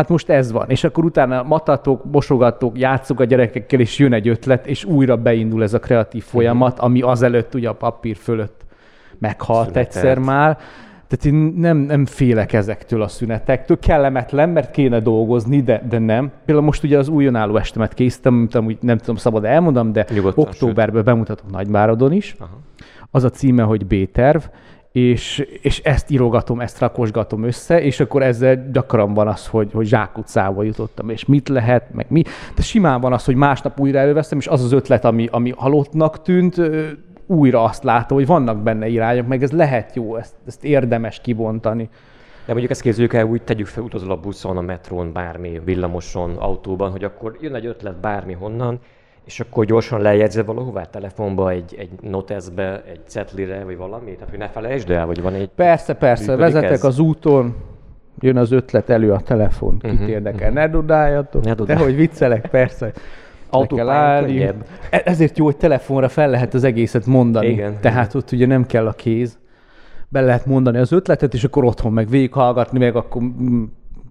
hát 0.00 0.08
most 0.08 0.28
ez 0.28 0.52
van. 0.52 0.68
És 0.68 0.84
akkor 0.84 1.04
utána 1.04 1.42
matatok, 1.42 2.04
mosogatok, 2.04 2.78
játszok 2.78 3.20
a 3.20 3.24
gyerekekkel, 3.24 3.80
és 3.80 3.98
jön 3.98 4.12
egy 4.12 4.28
ötlet, 4.28 4.66
és 4.66 4.84
újra 4.84 5.16
beindul 5.16 5.62
ez 5.62 5.74
a 5.74 5.78
kreatív 5.78 6.24
folyamat, 6.24 6.78
ami 6.78 7.00
azelőtt 7.00 7.54
ugye 7.54 7.68
a 7.68 7.72
papír 7.74 8.16
fölött 8.16 8.64
meghalt 9.18 9.66
Szünetelt. 9.66 9.86
egyszer 9.86 10.18
már. 10.18 10.58
Tehát 11.08 11.24
én 11.24 11.54
nem, 11.56 11.76
nem 11.76 12.06
félek 12.06 12.52
ezektől 12.52 13.02
a 13.02 13.08
szünetektől. 13.08 13.78
Kellemetlen, 13.78 14.48
mert 14.48 14.70
kéne 14.70 15.00
dolgozni, 15.00 15.62
de, 15.62 15.82
de 15.88 15.98
nem. 15.98 16.30
Például 16.44 16.66
most 16.66 16.82
ugye 16.82 16.98
az 16.98 17.08
új 17.08 17.26
önálló 17.26 17.56
estemet 17.56 17.94
készítem, 17.94 18.34
amit 18.34 18.54
amúgy 18.54 18.78
nem 18.80 18.98
tudom, 18.98 19.16
szabad 19.16 19.44
elmondom, 19.44 19.92
de 19.92 20.06
Nyugodtan, 20.14 20.44
októberben 20.44 21.04
bemutatok 21.04 21.50
Nagyváradon 21.50 22.12
is. 22.12 22.34
Aha. 22.38 22.58
Az 23.10 23.24
a 23.24 23.30
címe, 23.30 23.62
hogy 23.62 23.86
B-terv, 23.86 24.42
és, 24.92 25.46
és 25.60 25.78
ezt 25.78 26.10
írogatom, 26.10 26.60
ezt 26.60 26.78
rakosgatom 26.78 27.44
össze, 27.44 27.82
és 27.82 28.00
akkor 28.00 28.22
ezzel 28.22 28.70
gyakran 28.72 29.14
van 29.14 29.28
az, 29.28 29.46
hogy, 29.46 29.70
hogy 29.72 29.86
zsákutcába 29.86 30.62
jutottam, 30.62 31.10
és 31.10 31.24
mit 31.24 31.48
lehet, 31.48 31.92
meg 31.92 32.06
mi. 32.08 32.22
De 32.54 32.62
simán 32.62 33.00
van 33.00 33.12
az, 33.12 33.24
hogy 33.24 33.34
másnap 33.34 33.80
újra 33.80 33.98
előveszem, 33.98 34.38
és 34.38 34.46
az 34.46 34.64
az 34.64 34.72
ötlet, 34.72 35.04
ami, 35.04 35.28
ami 35.30 35.52
halottnak 35.56 36.22
tűnt, 36.22 36.60
újra 37.26 37.62
azt 37.62 37.82
látom, 37.82 38.16
hogy 38.18 38.26
vannak 38.26 38.62
benne 38.62 38.86
irányok, 38.88 39.26
meg 39.26 39.42
ez 39.42 39.50
lehet 39.50 39.94
jó, 39.94 40.16
ezt, 40.16 40.34
ezt 40.46 40.64
érdemes 40.64 41.20
kibontani. 41.20 41.88
De 42.44 42.52
mondjuk 42.52 42.70
ezt 42.70 42.80
képzeljük 42.80 43.12
el, 43.12 43.26
úgy 43.26 43.42
tegyük 43.42 43.66
fel, 43.66 43.82
utazol 43.82 44.10
a 44.10 44.16
buszon, 44.16 44.56
a 44.56 44.60
metrón, 44.60 45.12
bármi, 45.12 45.60
villamoson, 45.64 46.36
autóban, 46.36 46.90
hogy 46.90 47.04
akkor 47.04 47.36
jön 47.40 47.54
egy 47.54 47.66
ötlet 47.66 48.00
bármi 48.00 48.32
honnan, 48.32 48.80
és 49.24 49.40
akkor 49.40 49.64
gyorsan 49.64 50.00
lejegyzed 50.00 50.46
valahová 50.46 50.84
telefonba, 50.84 51.50
egy, 51.50 51.74
egy 51.78 51.90
noteszbe, 52.00 52.82
egy 52.90 53.00
cetlire, 53.06 53.64
vagy 53.64 53.76
valami, 53.76 54.12
tehát 54.12 54.30
hogy 54.30 54.38
ne 54.38 54.48
felejtsd 54.48 54.90
el, 54.90 55.06
vagy 55.06 55.22
van 55.22 55.34
egy... 55.34 55.48
Persze, 55.48 55.94
persze, 55.94 56.36
vezetek 56.36 56.70
ez? 56.70 56.84
az 56.84 56.98
úton, 56.98 57.54
jön 58.18 58.36
az 58.36 58.52
ötlet 58.52 58.90
elő 58.90 59.12
a 59.12 59.20
telefon, 59.20 59.78
kit 59.78 59.92
Mhm, 60.00 60.08
érdekel, 60.08 60.50
ne 60.50 60.68
dudáljatok, 60.68 61.42
Ne 61.42 61.48
de 61.48 61.54
dudálj. 61.54 61.82
hogy 61.82 61.96
viccelek, 61.96 62.48
persze. 62.50 62.92
Autópályán. 63.50 64.54
E- 64.90 65.02
Ezért 65.04 65.38
jó, 65.38 65.44
hogy 65.44 65.56
telefonra 65.56 66.08
fel 66.08 66.30
lehet 66.30 66.54
az 66.54 66.64
egészet 66.64 67.06
mondani. 67.06 67.46
Igen, 67.46 67.76
Tehát 67.80 68.14
ott 68.14 68.32
ugye 68.32 68.46
nem 68.46 68.66
kell 68.66 68.86
a 68.86 68.92
kéz. 68.92 69.38
Be 70.08 70.20
lehet 70.20 70.46
mondani 70.46 70.78
az 70.78 70.92
ötletet, 70.92 71.34
és 71.34 71.44
akkor 71.44 71.64
otthon 71.64 71.92
meg 71.92 72.08
végighallgatni, 72.08 72.78
meg 72.78 72.96
akkor 72.96 73.22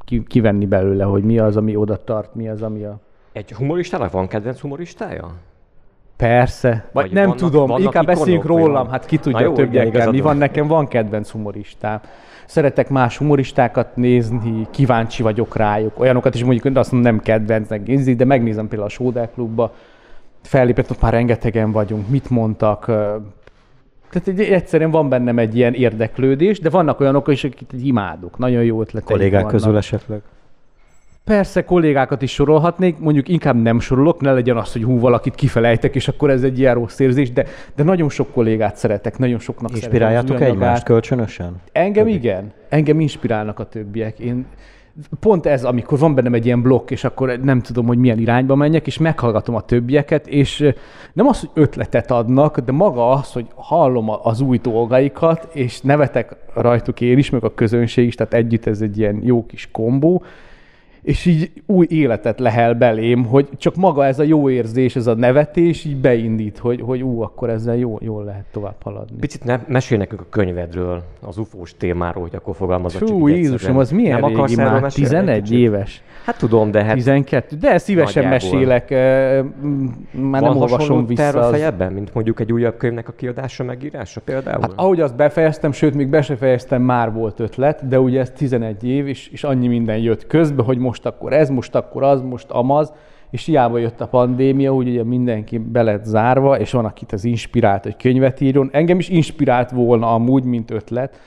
ki, 0.05 0.23
kivenni 0.27 0.65
belőle, 0.65 1.03
hogy 1.03 1.23
mi 1.23 1.39
az, 1.39 1.57
ami 1.57 1.75
oda 1.75 1.95
tart, 2.03 2.35
mi 2.35 2.49
az, 2.49 2.61
ami 2.61 2.83
a... 2.83 2.99
Egy 3.31 3.51
humoristának 3.51 4.11
van 4.11 4.27
kedvenc 4.27 4.59
humoristája? 4.59 5.31
Persze. 6.17 6.69
Vagy, 6.69 7.03
Vagy 7.03 7.11
nem 7.13 7.23
vannak- 7.23 7.37
tudom, 7.39 7.67
vannak 7.67 7.83
inkább 7.83 8.05
beszéljünk 8.05 8.43
ikonok, 8.43 8.59
rólam, 8.65 8.83
van? 8.83 8.91
hát 8.91 9.05
ki 9.05 9.17
tudja 9.17 9.39
Na 9.39 9.45
jó, 9.45 9.51
igen, 9.53 9.65
többiekkel. 9.65 10.11
Mi 10.11 10.19
van. 10.21 10.37
nekem 10.37 10.67
van 10.67 10.87
kedvenc 10.87 11.29
humoristám. 11.29 11.99
Szeretek 12.45 12.89
más 12.89 13.17
humoristákat 13.17 13.95
nézni, 13.95 14.67
kíváncsi 14.71 15.23
vagyok 15.23 15.55
rájuk. 15.55 15.99
Olyanokat 15.99 16.35
is 16.35 16.43
mondjuk 16.43 16.75
azt 16.77 16.91
mondom, 16.91 17.11
nem 17.11 17.21
kedvencnek 17.23 17.85
nézni, 17.87 18.13
de 18.15 18.25
megnézem 18.25 18.67
például 18.67 18.89
a 18.89 18.91
Sódák 18.93 19.33
klubba. 19.33 19.73
Fellépett, 20.41 20.91
ott 20.91 21.01
már 21.01 21.13
rengetegen 21.13 21.71
vagyunk, 21.71 22.09
mit 22.09 22.29
mondtak. 22.29 22.85
Tehát 24.09 24.27
egy, 24.27 24.39
egyszerűen 24.41 24.91
van 24.91 25.09
bennem 25.09 25.37
egy 25.39 25.55
ilyen 25.55 25.73
érdeklődés, 25.73 26.59
de 26.59 26.69
vannak 26.69 26.99
olyanok 26.99 27.27
is, 27.27 27.43
akik 27.43 27.69
így 27.73 27.85
imádok. 27.87 28.37
Nagyon 28.37 28.63
jó 28.63 28.81
ötletek 28.81 29.09
Kollégák 29.09 29.33
vannak. 29.33 29.51
közül 29.51 29.77
esetleg? 29.77 30.21
Persze 31.29 31.63
kollégákat 31.63 32.21
is 32.21 32.31
sorolhatnék, 32.31 32.99
mondjuk 32.99 33.27
inkább 33.27 33.61
nem 33.61 33.79
sorolok, 33.79 34.21
ne 34.21 34.31
legyen 34.33 34.57
az, 34.57 34.71
hogy 34.71 34.83
hú, 34.83 34.99
valakit 34.99 35.35
kifelejtek, 35.35 35.95
és 35.95 36.07
akkor 36.07 36.29
ez 36.29 36.43
egy 36.43 36.59
ilyen 36.59 36.73
rossz 36.73 36.99
érzés, 36.99 37.31
de, 37.31 37.45
de 37.75 37.83
nagyon 37.83 38.09
sok 38.09 38.31
kollégát 38.31 38.75
szeretek, 38.75 39.17
nagyon 39.17 39.39
soknak 39.39 39.71
Inspiráljátok 39.71 40.41
egymást 40.41 40.83
kölcsönösen? 40.83 41.55
Engem 41.71 42.07
igen, 42.07 42.51
engem 42.69 42.99
inspirálnak 42.99 43.59
a 43.59 43.63
többiek. 43.63 44.19
Én 44.19 44.45
pont 45.19 45.45
ez, 45.45 45.63
amikor 45.63 45.99
van 45.99 46.15
bennem 46.15 46.33
egy 46.33 46.45
ilyen 46.45 46.61
blokk, 46.61 46.91
és 46.91 47.03
akkor 47.03 47.39
nem 47.43 47.61
tudom, 47.61 47.85
hogy 47.85 47.97
milyen 47.97 48.19
irányba 48.19 48.55
menjek, 48.55 48.87
és 48.87 48.97
meghallgatom 48.97 49.55
a 49.55 49.61
többieket, 49.61 50.27
és 50.27 50.73
nem 51.13 51.27
az, 51.27 51.39
hogy 51.39 51.49
ötletet 51.53 52.11
adnak, 52.11 52.59
de 52.59 52.71
maga 52.71 53.09
az, 53.09 53.31
hogy 53.31 53.47
hallom 53.55 54.09
az 54.23 54.41
új 54.41 54.57
dolgaikat, 54.57 55.47
és 55.53 55.81
nevetek 55.81 56.35
rajtuk 56.53 57.01
én 57.01 57.17
is, 57.17 57.29
meg 57.29 57.43
a 57.43 57.53
közönség 57.53 58.07
is, 58.07 58.15
tehát 58.15 58.33
együtt 58.33 58.65
ez 58.65 58.81
egy 58.81 58.97
ilyen 58.97 59.19
jó 59.23 59.45
kis 59.45 59.69
kombó, 59.71 60.23
és 61.01 61.25
így 61.25 61.51
új 61.65 61.87
életet 61.89 62.39
lehel 62.39 62.73
belém, 62.73 63.25
hogy 63.25 63.47
csak 63.57 63.75
maga 63.75 64.05
ez 64.05 64.19
a 64.19 64.23
jó 64.23 64.49
érzés, 64.49 64.95
ez 64.95 65.07
a 65.07 65.13
nevetés 65.13 65.85
így 65.85 65.97
beindít, 65.97 66.57
hogy, 66.57 66.81
hogy 66.81 67.01
ú, 67.03 67.21
akkor 67.21 67.49
ezzel 67.49 67.75
jó, 67.77 67.97
jól 68.01 68.23
lehet 68.23 68.45
tovább 68.51 68.75
haladni. 68.83 69.17
Picit 69.19 69.43
ne, 69.43 69.59
mesélj 69.67 69.99
nekünk 69.99 70.21
a 70.21 70.25
könyvedről, 70.29 71.03
az 71.21 71.37
ufós 71.37 71.77
témáról, 71.77 72.21
hogy 72.23 72.35
akkor 72.35 72.55
fogalmazok 72.55 73.07
Fú, 73.07 73.27
Jézusom, 73.27 73.77
az 73.77 73.91
milyen 73.91 74.19
Nem 74.19 74.35
régi 74.35 74.55
már? 74.55 74.81
mesélni 74.81 74.87
egy 74.87 75.09
11 75.09 75.41
kicsit? 75.41 75.57
éves. 75.57 76.01
Hát 76.25 76.37
tudom, 76.37 76.71
de 76.71 76.83
hát 76.83 76.95
12. 76.95 77.55
De 77.55 77.77
szívesen 77.77 78.23
Nagyjából. 78.23 78.49
mesélek, 78.49 78.89
már 80.11 80.41
van 80.41 80.51
nem 80.51 80.57
olvasom 80.57 81.05
vissza. 81.05 81.39
a 81.39 81.45
Az... 81.45 81.51
fejedben, 81.51 81.93
mint 81.93 82.13
mondjuk 82.13 82.39
egy 82.39 82.51
újabb 82.53 82.77
könyvnek 82.77 83.07
a 83.07 83.11
kiadása, 83.11 83.63
megírása 83.63 84.21
például? 84.21 84.61
Hát 84.61 84.71
ahogy 84.75 84.99
azt 85.01 85.15
befejeztem, 85.15 85.71
sőt, 85.71 85.93
még 85.93 86.07
be 86.07 86.21
se 86.21 86.35
fejeztem, 86.35 86.81
már 86.81 87.13
volt 87.13 87.39
ötlet, 87.39 87.87
de 87.87 87.99
ugye 87.99 88.19
ez 88.19 88.31
11 88.31 88.83
év, 88.83 89.07
és, 89.07 89.27
és 89.27 89.43
annyi 89.43 89.67
minden 89.67 89.97
jött 89.97 90.27
közbe, 90.27 90.63
hogy 90.63 90.77
most 90.77 90.88
akkor 90.97 91.33
ez, 91.33 91.49
most 91.49 91.75
akkor 91.75 92.03
az, 92.03 92.21
most 92.21 92.49
amaz, 92.49 92.93
és 93.29 93.45
hiába 93.45 93.77
jött 93.77 94.01
a 94.01 94.07
pandémia, 94.07 94.73
úgy 94.73 94.87
ugye 94.87 95.03
mindenki 95.03 95.57
be 95.57 95.81
lett 95.81 96.03
zárva, 96.03 96.59
és 96.59 96.71
van, 96.71 96.85
akit 96.85 97.13
ez 97.13 97.23
inspirált, 97.23 97.83
hogy 97.83 97.95
könyvet 97.97 98.41
írjon. 98.41 98.69
Engem 98.71 98.99
is 98.99 99.09
inspirált 99.09 99.71
volna 99.71 100.13
amúgy, 100.13 100.43
mint 100.43 100.71
ötlet, 100.71 101.19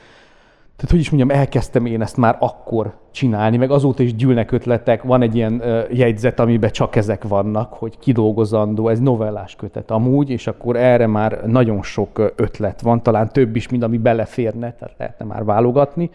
tehát 0.75 0.91
hogy 0.91 0.99
is 0.99 1.09
mondjam, 1.09 1.39
elkezdtem 1.39 1.85
én 1.85 2.01
ezt 2.01 2.17
már 2.17 2.37
akkor 2.39 2.93
csinálni, 3.11 3.57
meg 3.57 3.71
azóta 3.71 4.03
is 4.03 4.15
gyűlnek 4.15 4.51
ötletek, 4.51 5.03
van 5.03 5.21
egy 5.21 5.35
ilyen 5.35 5.63
jegyzet, 5.91 6.39
amiben 6.39 6.71
csak 6.71 6.95
ezek 6.95 7.23
vannak, 7.23 7.73
hogy 7.73 7.99
kidolgozandó, 7.99 8.87
ez 8.87 8.99
novellás 8.99 9.55
kötet 9.55 9.91
amúgy, 9.91 10.29
és 10.29 10.47
akkor 10.47 10.75
erre 10.75 11.07
már 11.07 11.41
nagyon 11.45 11.81
sok 11.83 12.33
ötlet 12.35 12.81
van, 12.81 13.03
talán 13.03 13.29
több 13.31 13.55
is, 13.55 13.69
mint 13.69 13.83
ami 13.83 13.97
beleférne, 13.97 14.73
tehát 14.73 14.95
lehetne 14.97 15.25
már 15.25 15.43
válogatni. 15.43 16.09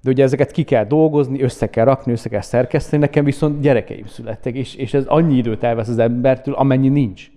De 0.00 0.10
ugye 0.10 0.22
ezeket 0.22 0.50
ki 0.50 0.62
kell 0.62 0.84
dolgozni, 0.84 1.42
össze 1.42 1.70
kell 1.70 1.84
rakni, 1.84 2.12
össze 2.12 2.28
kell 2.28 2.40
szerkeszteni, 2.40 3.02
nekem 3.02 3.24
viszont 3.24 3.60
gyerekeim 3.60 4.06
születtek, 4.06 4.54
és, 4.54 4.74
és 4.74 4.94
ez 4.94 5.04
annyi 5.06 5.36
időt 5.36 5.62
elvesz 5.62 5.88
az 5.88 5.98
embertől, 5.98 6.54
amennyi 6.54 6.88
nincs. 6.88 7.30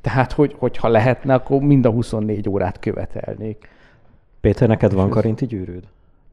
Tehát, 0.00 0.32
hogy, 0.32 0.54
hogyha 0.58 0.88
lehetne, 0.88 1.34
akkor 1.34 1.60
mind 1.60 1.86
a 1.86 1.90
24 1.90 2.48
órát 2.48 2.78
követelnék. 2.78 3.68
Péter, 4.40 4.68
neked 4.68 4.92
van 4.92 5.10
karinti 5.10 5.46
gyűrűd? 5.46 5.84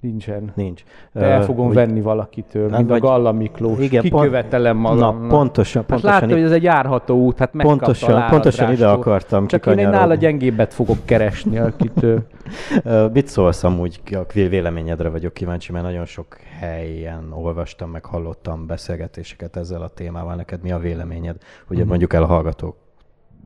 Nincsen. 0.01 0.51
Nincs. 0.55 0.83
De 1.13 1.25
el 1.25 1.43
fogom 1.43 1.67
úgy- 1.67 1.73
venni 1.73 2.01
valakitől, 2.01 2.69
Hát 2.69 2.77
mint 2.77 2.89
a 2.89 2.93
vagy- 2.93 3.01
Galla 3.01 3.31
Miklós. 3.31 3.79
Igen, 3.79 4.01
Kikövetelem 4.01 4.77
magamnak. 4.77 5.21
Na, 5.21 5.27
pontosan, 5.27 5.81
Hát 5.81 5.91
pontosan, 5.91 6.19
látta, 6.19 6.33
hogy 6.33 6.43
ez 6.43 6.51
egy 6.51 6.63
járható 6.63 7.15
út, 7.17 7.37
hát 7.37 7.51
pontosan, 7.57 8.15
a 8.21 8.29
pontosan 8.29 8.71
ide 8.71 8.87
akartam 8.87 9.47
Csak 9.47 9.65
én 9.65 9.77
egy 9.77 9.87
nála 9.89 10.15
gyengébbet 10.15 10.73
fogok 10.73 10.97
keresni, 11.05 11.57
akitől... 11.57 12.21
Ö, 12.83 13.07
Mit 13.13 13.27
szólsz 13.27 13.63
amúgy, 13.63 13.99
a 14.11 14.31
véleményedre 14.33 15.09
vagyok 15.09 15.33
kíváncsi, 15.33 15.71
mert 15.71 15.83
nagyon 15.85 16.05
sok 16.05 16.37
helyen 16.59 17.31
olvastam, 17.33 17.89
meg 17.89 18.05
hallottam 18.05 18.65
beszélgetéseket 18.67 19.55
ezzel 19.55 19.81
a 19.81 19.87
témával. 19.87 20.35
Neked 20.35 20.61
mi 20.61 20.71
a 20.71 20.77
véleményed? 20.77 21.35
Ugye 21.69 21.79
Mhm. 21.79 21.89
mondjuk 21.89 22.13
el 22.13 22.23
a 22.23 22.25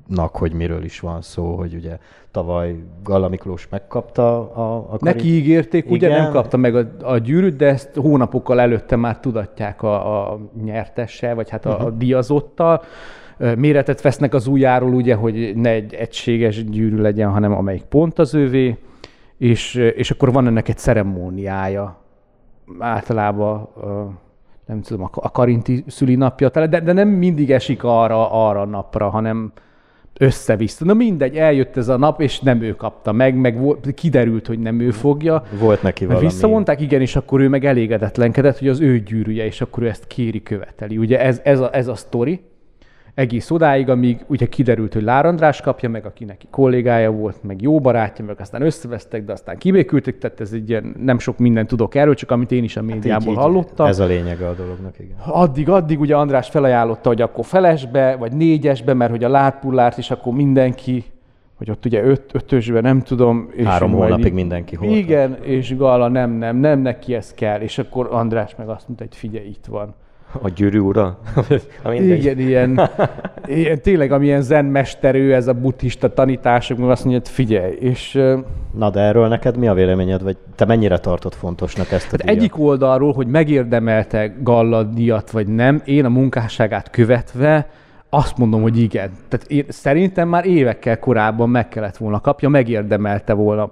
hallgatóknak, 0.08 0.36
hogy 0.42 0.54
miről 0.54 0.84
is 0.84 1.00
van 1.00 1.22
szó, 1.22 1.56
hogy 1.56 1.74
ugye 1.76 1.98
tavaly 2.32 2.76
Galla 3.04 3.30
Miklós 3.30 3.68
megkapta 3.70 4.54
a, 4.54 4.76
a 4.94 4.98
Neki 5.00 5.28
ígérték, 5.28 5.90
ugye 5.90 6.08
Igen. 6.08 6.22
nem 6.22 6.32
kapta 6.32 6.58
meg 6.58 6.76
a, 6.76 6.88
a 7.02 7.18
gyűrűt, 7.18 7.56
de 7.56 7.66
ezt 7.68 7.96
hónapokkal 7.96 8.60
előtte 8.62 8.96
már 8.96 9.20
tudatják 9.20 9.82
a, 9.82 10.32
a 10.32 10.40
nyertessel, 10.64 11.36
vagy 11.36 11.50
hát 11.50 11.66
a, 11.66 11.74
Mhm. 11.78 11.86
a 11.86 11.90
díjazottal. 11.90 12.82
Ö, 13.38 13.56
Méretet 13.56 14.02
vesznek 14.02 14.34
az 14.34 14.48
ujjáról, 14.48 14.94
ugye, 14.94 15.16
hogy 15.16 15.52
ne 15.56 15.70
egy 15.70 15.94
egységes 15.94 16.64
gyűrű 16.66 16.98
legyen, 17.02 17.30
hanem 17.32 17.52
amelyik 17.54 17.84
pont 17.84 18.20
az 18.20 18.34
ővé, 18.36 18.78
és, 19.38 19.76
és 19.76 20.12
akkor 20.12 20.32
van 20.32 20.48
ennek 20.48 20.70
egy 20.70 20.78
ceremóniája. 20.78 21.98
Általában 22.80 23.68
nem 24.66 24.82
tudom, 24.82 25.10
a- 25.12 25.32
Karinti 25.32 25.84
szülinapja, 25.88 26.50
de, 26.50 26.80
de 26.80 26.94
nem 26.94 27.08
mindig 27.10 27.52
esik 27.52 27.84
arra, 27.84 28.32
arra 28.48 28.62
a 28.62 28.66
napra, 28.66 29.10
hanem 29.10 29.52
össze-vissza. 30.20 30.86
Na 30.86 30.94
mindegy, 30.94 31.36
eljött 31.36 31.78
ez 31.78 31.88
a 31.88 31.98
nap, 31.98 32.22
és 32.22 32.40
nem 32.40 32.62
ő 32.62 32.76
kapta 32.76 33.12
meg, 33.12 33.36
meg 33.36 33.58
kiderült, 33.96 34.48
hogy 34.48 34.60
nem 34.60 34.80
ő 34.80 34.92
fogja. 34.92 35.44
Volt 35.60 35.82
neki 35.82 36.06
valami... 36.06 36.26
visszamondták, 36.26 36.82
igen, 36.82 37.02
és 37.02 37.16
akkor 37.16 37.42
ő 37.42 37.48
meg 37.48 37.66
elégedetlenkedett, 37.66 38.60
hogy 38.60 38.68
az 38.68 38.80
ő 38.80 39.00
gyűrűje, 39.00 39.46
és 39.46 39.62
akkor 39.62 39.84
ő 39.84 39.88
ezt 39.88 40.08
kéri, 40.08 40.44
követeli. 40.44 40.98
Ugye 40.98 41.20
ez, 41.20 41.42
ez, 41.44 41.60
a, 41.60 41.76
ez 41.76 41.88
a 41.88 41.96
sztori. 41.96 42.42
Egész 43.14 43.52
odáig, 43.52 43.90
amíg 43.90 44.24
ugye 44.28 44.46
kiderült, 44.46 44.94
hogy 44.94 45.04
Lár 45.04 45.26
András 45.26 45.62
kapja 45.62 45.90
meg, 45.90 46.06
aki 46.06 46.26
neki 46.26 46.48
kollégája 46.50 47.12
volt, 47.12 47.44
meg 47.44 47.62
jó 47.62 47.80
barátja, 47.80 48.26
meg 48.26 48.40
aztán 48.40 48.62
összevesztek, 48.62 49.26
de 49.26 49.32
aztán 49.32 49.58
kibékültek, 49.58 50.18
tehát 50.18 50.40
ez 50.40 50.52
egy 50.52 50.70
ilyen, 50.70 50.96
nem 51.00 51.20
sok 51.20 51.38
mindent 51.38 51.68
tudok 51.68 51.96
erről, 51.96 52.14
csak 52.14 52.32
amit 52.32 52.52
én 52.52 52.64
is 52.64 52.78
a 52.78 52.82
médiából 52.82 53.28
így, 53.28 53.34
így, 53.34 53.38
hallottam. 53.38 53.86
Ez 53.86 54.00
a 54.00 54.06
lényege 54.06 54.48
a 54.48 54.54
dolognak, 54.54 55.00
igen. 55.00 55.18
Addig, 55.26 55.70
addig 55.70 56.00
ugye 56.00 56.16
András 56.16 56.50
felajánlotta, 56.50 57.10
hogy 57.10 57.22
akkor 57.22 57.46
felesbe, 57.46 58.16
vagy 58.16 58.32
négyesbe, 58.32 58.94
mert 58.94 59.12
hogy 59.12 59.24
a 59.24 59.30
látpullárt 59.30 59.98
is 59.98 60.12
akkor 60.12 60.34
mindenki, 60.34 61.04
hogy 61.56 61.70
ott 61.70 61.86
ugye 61.86 62.04
öt, 62.04 62.24
ötösbe, 62.34 62.82
nem 62.82 63.02
tudom. 63.02 63.50
És 63.52 63.66
Három 63.66 63.92
hónapig 63.92 64.26
így, 64.26 64.34
mindenki 64.34 64.76
hol. 64.76 64.96
Igen, 64.96 65.38
és 65.42 65.76
Gala 65.76 66.08
nem, 66.08 66.32
nem, 66.32 66.58
nem, 66.58 66.80
neki 66.80 67.16
ez 67.16 67.34
kell. 67.34 67.60
És 67.60 67.78
akkor 67.78 68.08
András 68.12 68.56
meg 68.56 68.70
azt 68.70 68.88
mondta, 68.88 69.06
hogy 69.06 69.16
figyelj, 69.16 69.48
itt 69.48 69.66
van. 69.66 69.96
A 70.42 70.50
gyűrű 70.50 70.80
ura? 70.80 71.20
Igen, 71.94 72.40
ilyen, 72.40 72.90
ilyen, 73.46 73.82
tényleg 73.82 74.12
amilyen 74.12 74.42
zenmesterő 74.42 75.34
ez 75.34 75.48
a 75.48 75.54
buddhista 75.54 76.14
tanítások, 76.14 76.78
meg 76.78 76.90
azt 76.90 77.04
mondja, 77.04 77.22
hogy 77.22 77.32
figyelj, 77.34 77.76
és... 77.80 78.20
Na 78.78 78.90
de 78.90 79.00
erről 79.00 79.28
neked 79.28 79.58
mi 79.58 79.68
a 79.68 79.74
véleményed, 79.74 80.24
vagy 80.24 80.38
te 80.56 80.66
mennyire 80.66 80.98
tartod 80.98 81.34
fontosnak 81.34 81.92
ezt 81.92 82.14
a 82.14 82.18
hát 82.20 82.30
Egyik 82.30 82.60
oldalról, 82.60 83.14
hogy 83.14 83.28
megérdemelte 83.28 84.34
Galla 84.40 84.84
díjat, 84.84 85.32
vagy 85.32 85.48
nem, 85.48 85.82
én 85.86 86.06
a 86.06 86.10
munkásságát 86.10 86.90
követve 86.90 87.68
azt 88.14 88.38
mondom, 88.38 88.62
hogy 88.62 88.78
igen. 88.78 89.12
Tehát 89.28 89.46
én, 89.48 89.66
szerintem 89.68 90.30
már 90.30 90.46
évekkel 90.46 91.00
korábban 91.00 91.50
meg 91.50 91.68
kellett 91.68 91.98
volna 91.98 92.22
kapja, 92.22 92.50
megérdemelte 92.50 93.34
volna. 93.34 93.70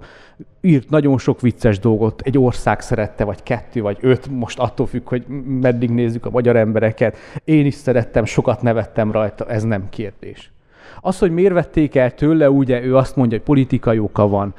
Írt 0.60 0.90
nagyon 0.90 1.18
sok 1.18 1.40
vicces 1.40 1.78
dolgot, 1.78 2.20
egy 2.24 2.38
ország 2.38 2.80
szerette, 2.80 3.24
vagy 3.24 3.42
kettő, 3.42 3.80
vagy 3.80 3.96
öt, 4.00 4.28
most 4.30 4.58
attól 4.58 4.86
függ, 4.86 5.08
hogy 5.08 5.24
meddig 5.60 5.90
nézzük 5.90 6.26
a 6.26 6.30
magyar 6.30 6.56
embereket. 6.56 7.16
Én 7.44 7.66
is 7.66 7.74
szerettem, 7.74 8.24
sokat 8.24 8.62
nevettem 8.62 9.12
rajta, 9.12 9.46
ez 9.48 9.62
nem 9.62 9.88
kérdés. 9.90 10.52
Az, 11.00 11.18
hogy 11.18 11.30
miért 11.30 11.52
vették 11.52 11.94
el 11.94 12.14
tőle, 12.14 12.50
ugye 12.50 12.82
ő 12.82 12.96
azt 12.96 13.16
mondja, 13.16 13.36
hogy 13.36 13.46
politikai 13.46 13.98
oka 13.98 14.28
van. 14.28 14.54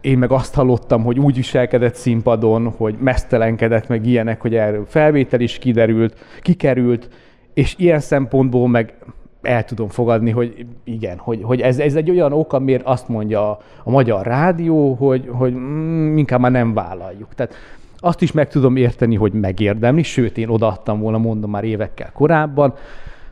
Én 0.00 0.18
meg 0.18 0.30
azt 0.30 0.54
hallottam, 0.54 1.02
hogy 1.02 1.18
úgy 1.18 1.34
viselkedett 1.34 1.94
színpadon, 1.94 2.68
hogy 2.76 2.96
mesztelenkedett, 3.00 3.88
meg 3.88 4.06
ilyenek, 4.06 4.40
hogy 4.40 4.54
erről 4.54 4.84
felvétel 4.88 5.40
is 5.40 5.58
kiderült, 5.58 6.18
kikerült, 6.42 7.08
és 7.56 7.74
ilyen 7.78 8.00
szempontból 8.00 8.68
meg 8.68 8.94
el 9.42 9.64
tudom 9.64 9.88
fogadni, 9.88 10.30
hogy 10.30 10.66
igen, 10.84 11.18
hogy, 11.18 11.40
hogy 11.42 11.60
ez, 11.60 11.78
ez 11.78 11.94
egy 11.94 12.10
olyan 12.10 12.32
ok, 12.32 12.52
amiért 12.52 12.86
azt 12.86 13.08
mondja 13.08 13.50
a, 13.50 13.58
a 13.84 13.90
magyar 13.90 14.26
rádió, 14.26 14.94
hogy, 14.94 15.28
hogy 15.32 15.52
mm, 15.52 16.16
inkább 16.16 16.40
már 16.40 16.50
nem 16.50 16.74
vállaljuk. 16.74 17.34
Tehát 17.34 17.54
azt 17.98 18.22
is 18.22 18.32
meg 18.32 18.48
tudom 18.48 18.76
érteni, 18.76 19.14
hogy 19.14 19.32
megérdemli, 19.32 20.02
sőt, 20.02 20.38
én 20.38 20.48
odaadtam 20.48 21.00
volna, 21.00 21.18
mondom 21.18 21.50
már 21.50 21.64
évekkel 21.64 22.10
korábban, 22.12 22.74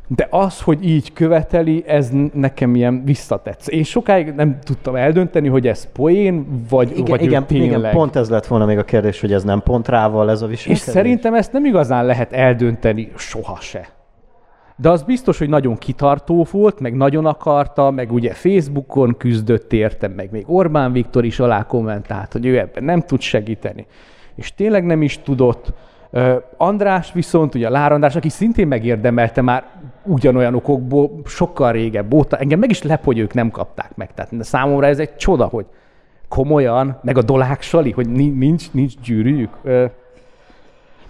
de 0.06 0.26
az, 0.30 0.60
hogy 0.60 0.88
így 0.88 1.12
követeli, 1.12 1.84
ez 1.86 2.10
nekem 2.32 2.74
ilyen 2.74 3.04
visszatetsz. 3.04 3.68
Én 3.68 3.82
sokáig 3.82 4.32
nem 4.34 4.58
tudtam 4.62 4.96
eldönteni, 4.96 5.48
hogy 5.48 5.66
ez 5.66 5.92
poén, 5.92 6.46
vagy, 6.68 6.90
igen, 6.90 7.04
vagy 7.04 7.22
igen, 7.22 7.44
igen, 7.48 7.90
pont 7.90 8.16
ez 8.16 8.30
lett 8.30 8.46
volna 8.46 8.64
még 8.64 8.78
a 8.78 8.84
kérdés, 8.84 9.20
hogy 9.20 9.32
ez 9.32 9.44
nem 9.44 9.62
pont 9.62 9.88
rával 9.88 10.30
ez 10.30 10.42
a 10.42 10.46
viselkedés. 10.46 10.86
És 10.86 10.92
szerintem 10.92 11.34
ezt 11.34 11.52
nem 11.52 11.64
igazán 11.64 12.06
lehet 12.06 12.32
eldönteni 12.32 13.12
soha 13.16 13.56
se. 13.60 13.93
De 14.76 14.90
az 14.90 15.02
biztos, 15.02 15.38
hogy 15.38 15.48
nagyon 15.48 15.76
kitartó 15.76 16.46
volt, 16.50 16.80
meg 16.80 16.94
nagyon 16.94 17.26
akarta, 17.26 17.90
meg 17.90 18.12
ugye 18.12 18.32
Facebookon 18.32 19.16
küzdött 19.16 19.72
értem, 19.72 20.12
meg 20.12 20.30
még 20.30 20.44
Orbán 20.46 20.92
Viktor 20.92 21.24
is 21.24 21.40
alá 21.40 21.66
kommentált, 21.66 22.32
hogy 22.32 22.46
ő 22.46 22.58
ebben 22.58 22.84
nem 22.84 23.00
tud 23.00 23.20
segíteni. 23.20 23.86
És 24.34 24.54
tényleg 24.54 24.84
nem 24.84 25.02
is 25.02 25.18
tudott. 25.18 25.72
András 26.56 27.12
viszont, 27.12 27.54
ugye 27.54 27.68
Lár 27.68 27.92
aki 28.14 28.28
szintén 28.28 28.66
megérdemelte 28.66 29.42
már 29.42 29.64
ugyanolyan 30.02 30.54
okokból 30.54 31.10
sokkal 31.24 31.72
régebb 31.72 32.14
óta, 32.14 32.36
engem 32.36 32.58
meg 32.58 32.70
is 32.70 32.82
lep, 32.82 33.04
hogy 33.04 33.18
ők 33.18 33.34
nem 33.34 33.50
kapták 33.50 33.96
meg. 33.96 34.14
Tehát 34.14 34.32
számomra 34.40 34.86
ez 34.86 34.98
egy 34.98 35.16
csoda, 35.16 35.44
hogy 35.44 35.66
komolyan, 36.28 36.98
meg 37.02 37.18
a 37.18 37.22
Dolák 37.22 37.62
Sali, 37.62 37.90
hogy 37.90 38.08
nincs, 38.08 38.72
nincs 38.72 38.94
gyűrűjük. 39.00 39.50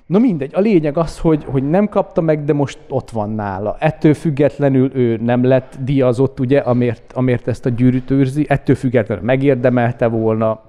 Na 0.07 0.19
mindegy, 0.19 0.51
a 0.55 0.61
lényeg 0.61 0.97
az, 0.97 1.19
hogy, 1.19 1.45
hogy 1.45 1.71
nem 1.71 1.89
kapta 1.89 2.21
meg, 2.21 2.45
de 2.45 2.53
most 2.53 2.79
ott 2.89 3.11
van 3.11 3.31
nála. 3.31 3.77
Ettől 3.79 4.15
függetlenül 4.15 4.91
ő 4.95 5.17
nem 5.17 5.45
lett 5.45 5.77
díjazott, 5.81 6.41
ugye, 6.41 6.59
amért, 6.59 7.13
amért 7.13 7.49
ezt 7.49 7.67
a 7.67 7.69
gyűrűt 7.69 8.11
őrzi, 8.11 8.47
ettől 8.49 8.77
függetlenül 8.77 9.25
megérdemelte 9.25 10.07
volna. 10.07 10.61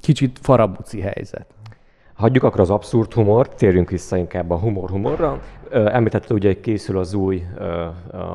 Kicsit 0.00 0.38
farabuci 0.42 1.00
helyzet. 1.00 1.46
Hagyjuk 2.14 2.44
akkor 2.44 2.60
az 2.60 2.70
abszurd 2.70 3.12
humort, 3.12 3.56
térjünk 3.56 3.90
vissza 3.90 4.16
inkább 4.16 4.50
a 4.50 4.56
humor-humorra. 4.56 5.40
Említetted 5.70 6.32
ugye, 6.32 6.48
hogy 6.48 6.60
készül 6.60 6.98
az 6.98 7.14
új 7.14 7.42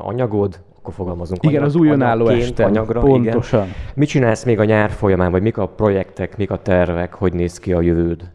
anyagod, 0.02 0.60
akkor 0.78 0.94
fogalmazunk. 0.94 1.42
Igen, 1.42 1.54
anyag, 1.54 1.68
az 1.68 1.76
új 1.76 1.88
önálló 1.88 2.28
este. 2.28 2.64
Anyagra, 2.64 3.00
pontosan. 3.00 3.62
Igen. 3.62 3.74
Mit 3.94 4.08
csinálsz 4.08 4.44
még 4.44 4.58
a 4.58 4.64
nyár 4.64 4.90
folyamán, 4.90 5.30
vagy 5.30 5.42
mik 5.42 5.58
a 5.58 5.68
projektek, 5.68 6.36
mik 6.36 6.50
a 6.50 6.56
tervek, 6.56 7.14
hogy 7.14 7.32
néz 7.32 7.58
ki 7.58 7.72
a 7.72 7.80
jövőd? 7.80 8.30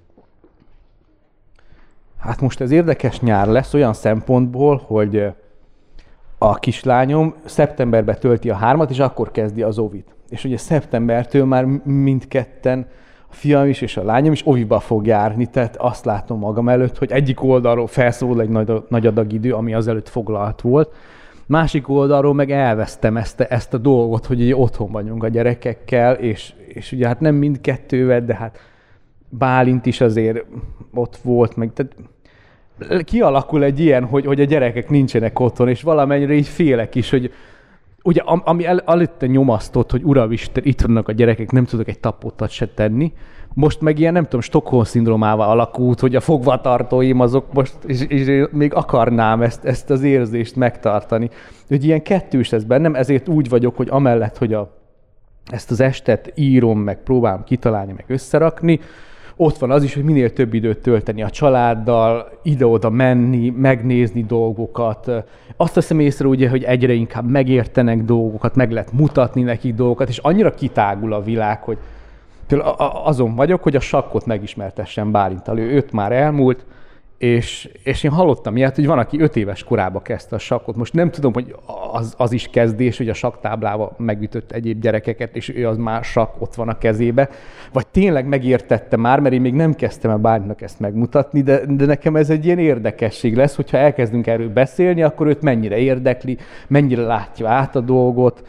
Hát 2.20 2.42
most 2.42 2.62
ez 2.62 2.72
érdekes 2.72 3.20
nyár 3.20 3.48
lesz 3.48 3.74
olyan 3.74 3.94
szempontból, 3.94 4.82
hogy 4.86 5.28
a 6.38 6.56
kislányom 6.56 7.34
szeptemberben 7.46 8.20
tölti 8.20 8.50
a 8.50 8.56
hármat, 8.56 8.90
és 8.90 9.00
akkor 9.00 9.32
kezdi 9.32 9.62
az 9.62 9.78
ovit. 9.78 10.16
És 10.30 10.44
ugye 10.44 10.58
szeptembertől 10.58 11.46
már 11.46 11.66
mindketten, 11.84 12.88
a 13.30 13.34
fiam 13.34 13.68
is 13.68 13.82
és 13.82 13.98
a 13.98 14.04
lányom 14.04 14.32
is 14.32 14.48
oviba 14.48 14.80
fog 14.80 15.06
járni, 15.06 15.46
tehát 15.46 15.76
azt 15.76 16.06
látom 16.06 16.40
magam 16.40 16.70
előtt, 16.70 16.98
hogy 16.98 17.12
egyik 17.12 17.44
oldalról 17.44 17.88
felszólul 17.88 18.42
egy 18.42 18.50
nagy, 18.50 18.84
nagy 18.90 19.08
adag 19.08 19.34
idő, 19.34 19.54
ami 19.54 19.74
azelőtt 19.74 20.10
foglalt 20.10 20.62
volt, 20.62 20.94
másik 21.46 21.90
oldalról 21.90 22.34
meg 22.34 22.52
elvesztem 22.52 23.18
ezt, 23.18 23.42
ezt 23.42 23.74
a 23.74 23.78
dolgot, 23.78 24.26
hogy 24.26 24.42
így 24.42 24.54
otthon 24.54 24.92
vagyunk 24.92 25.24
a 25.24 25.28
gyerekekkel, 25.28 26.14
és, 26.14 26.54
és 26.68 26.92
ugye 26.92 27.08
hát 27.08 27.20
nem 27.20 27.36
mindkettővel, 27.36 28.26
de 28.26 28.36
hát 28.36 28.60
Bálint 29.30 29.86
is 29.86 30.02
azért 30.02 30.46
ott 30.94 31.16
volt, 31.16 31.56
meg 31.56 31.72
tehát 31.74 31.96
kialakul 33.04 33.64
egy 33.64 33.80
ilyen, 33.80 34.06
hogy, 34.06 34.26
hogy 34.26 34.42
a 34.42 34.44
gyerekek 34.44 34.90
nincsenek 34.90 35.40
otthon, 35.40 35.70
és 35.70 35.82
valamennyire 35.82 36.34
így 36.34 36.48
félek 36.48 36.96
is, 36.96 37.10
hogy 37.10 37.32
ugye 38.04 38.22
ami 38.22 38.66
el, 38.66 38.80
előtte 38.80 39.28
nyomasztott, 39.28 39.92
hogy 39.92 40.04
uramisten, 40.04 40.64
itt 40.66 40.82
vannak 40.82 41.08
a 41.08 41.12
gyerekek, 41.12 41.52
nem 41.52 41.66
tudok 41.66 41.88
egy 41.88 42.00
tapótat 42.00 42.50
se 42.50 42.68
tenni, 42.68 43.14
most 43.54 43.82
meg 43.82 44.00
ilyen, 44.00 44.14
nem 44.14 44.24
tudom, 44.24 44.42
Stockholm 44.42 44.84
szindrómával 44.84 45.50
alakult, 45.50 46.00
hogy 46.00 46.16
a 46.16 46.20
fogvatartóim 46.20 47.20
azok 47.20 47.54
most, 47.54 47.76
és, 47.86 48.02
és 48.08 48.48
még 48.52 48.74
akarnám 48.74 49.42
ezt, 49.42 49.66
ezt 49.66 49.90
az 49.90 50.04
érzést 50.04 50.56
megtartani. 50.56 51.30
Hogy 51.68 51.84
ilyen 51.84 52.02
kettős 52.02 52.52
ez 52.52 52.64
bennem, 52.64 52.96
ezért 52.96 53.28
úgy 53.28 53.50
vagyok, 53.50 53.76
hogy 53.76 53.88
amellett, 53.90 54.38
hogy 54.38 54.54
a, 54.54 54.78
ezt 55.52 55.72
az 55.72 55.80
estet 55.80 56.32
írom, 56.36 56.80
meg 56.80 57.04
próbálom 57.04 57.44
kitalálni, 57.44 57.92
meg 57.92 58.06
összerakni, 58.08 58.80
ott 59.38 59.58
van 59.58 59.72
az 59.72 59.84
is, 59.84 59.94
hogy 59.94 60.04
minél 60.04 60.34
több 60.34 60.54
időt 60.54 60.78
tölteni 60.78 61.24
a 61.24 61.30
családdal, 61.30 62.30
ide-oda 62.44 62.90
menni, 62.90 63.50
megnézni 63.50 64.24
dolgokat. 64.24 65.12
Azt 65.58 65.74
teszem 65.74 66.00
észre 66.00 66.28
ugye, 66.28 66.50
hogy 66.50 66.64
egyre 66.64 66.94
inkább 66.94 67.30
megértenek 67.30 68.04
dolgokat, 68.04 68.56
meg 68.56 68.72
lehet 68.72 68.92
mutatni 68.92 69.42
nekik 69.42 69.76
dolgokat, 69.76 70.10
és 70.10 70.18
annyira 70.18 70.54
kitágul 70.54 71.14
a 71.14 71.22
világ, 71.22 71.62
hogy 71.62 71.78
azon 73.04 73.36
vagyok, 73.36 73.64
hogy 73.64 73.76
a 73.76 73.80
sakkot 73.80 74.26
megismertessen 74.26 75.12
Bálintal. 75.12 75.60
Ő 75.60 75.76
öt 75.76 75.92
már 75.92 76.12
elmúlt, 76.12 76.66
és, 77.18 77.70
és 77.84 78.04
én 78.04 78.12
hallottam 78.12 78.58
ilyet, 78.58 78.76
hogy 78.76 78.86
van, 78.86 79.00
aki 79.00 79.20
öt 79.20 79.36
éves 79.36 79.64
korába 79.64 80.02
kezdte 80.02 80.36
a 80.36 80.40
sakkot. 80.40 80.76
Most 80.76 80.94
nem 80.94 81.12
tudom, 81.12 81.34
hogy 81.34 81.56
az, 81.92 82.14
az 82.18 82.32
is 82.32 82.48
kezdés, 82.48 82.98
hogy 82.98 83.10
a 83.10 83.14
saktáblába 83.14 83.96
megütött 83.98 84.52
egyéb 84.52 84.82
gyerekeket, 84.82 85.36
és 85.36 85.50
ő 85.56 85.68
az 85.68 85.78
már 85.78 86.04
sakk 86.04 86.42
ott 86.42 86.56
van 86.56 86.70
a 86.70 86.78
kezébe. 86.78 87.30
Vagy 87.74 87.88
tényleg 87.88 88.28
megértette 88.28 88.98
már, 88.98 89.20
mert 89.20 89.34
én 89.34 89.42
még 89.42 89.54
nem 89.54 89.74
kezdtem 89.74 90.12
el 90.12 90.18
bárnak 90.18 90.62
ezt 90.62 90.80
megmutatni, 90.80 91.42
de, 91.42 91.62
de 91.66 91.86
nekem 91.86 92.16
ez 92.16 92.30
egy 92.30 92.46
ilyen 92.46 92.60
érdekesség 92.60 93.36
lesz, 93.36 93.56
hogyha 93.56 93.78
elkezdünk 93.78 94.28
erről 94.28 94.50
beszélni, 94.50 95.02
akkor 95.04 95.28
őt 95.28 95.42
mennyire 95.42 95.78
érdekli, 95.78 96.38
mennyire 96.68 97.02
látja 97.02 97.50
át 97.50 97.76
a 97.76 97.82
dolgot, 97.82 98.44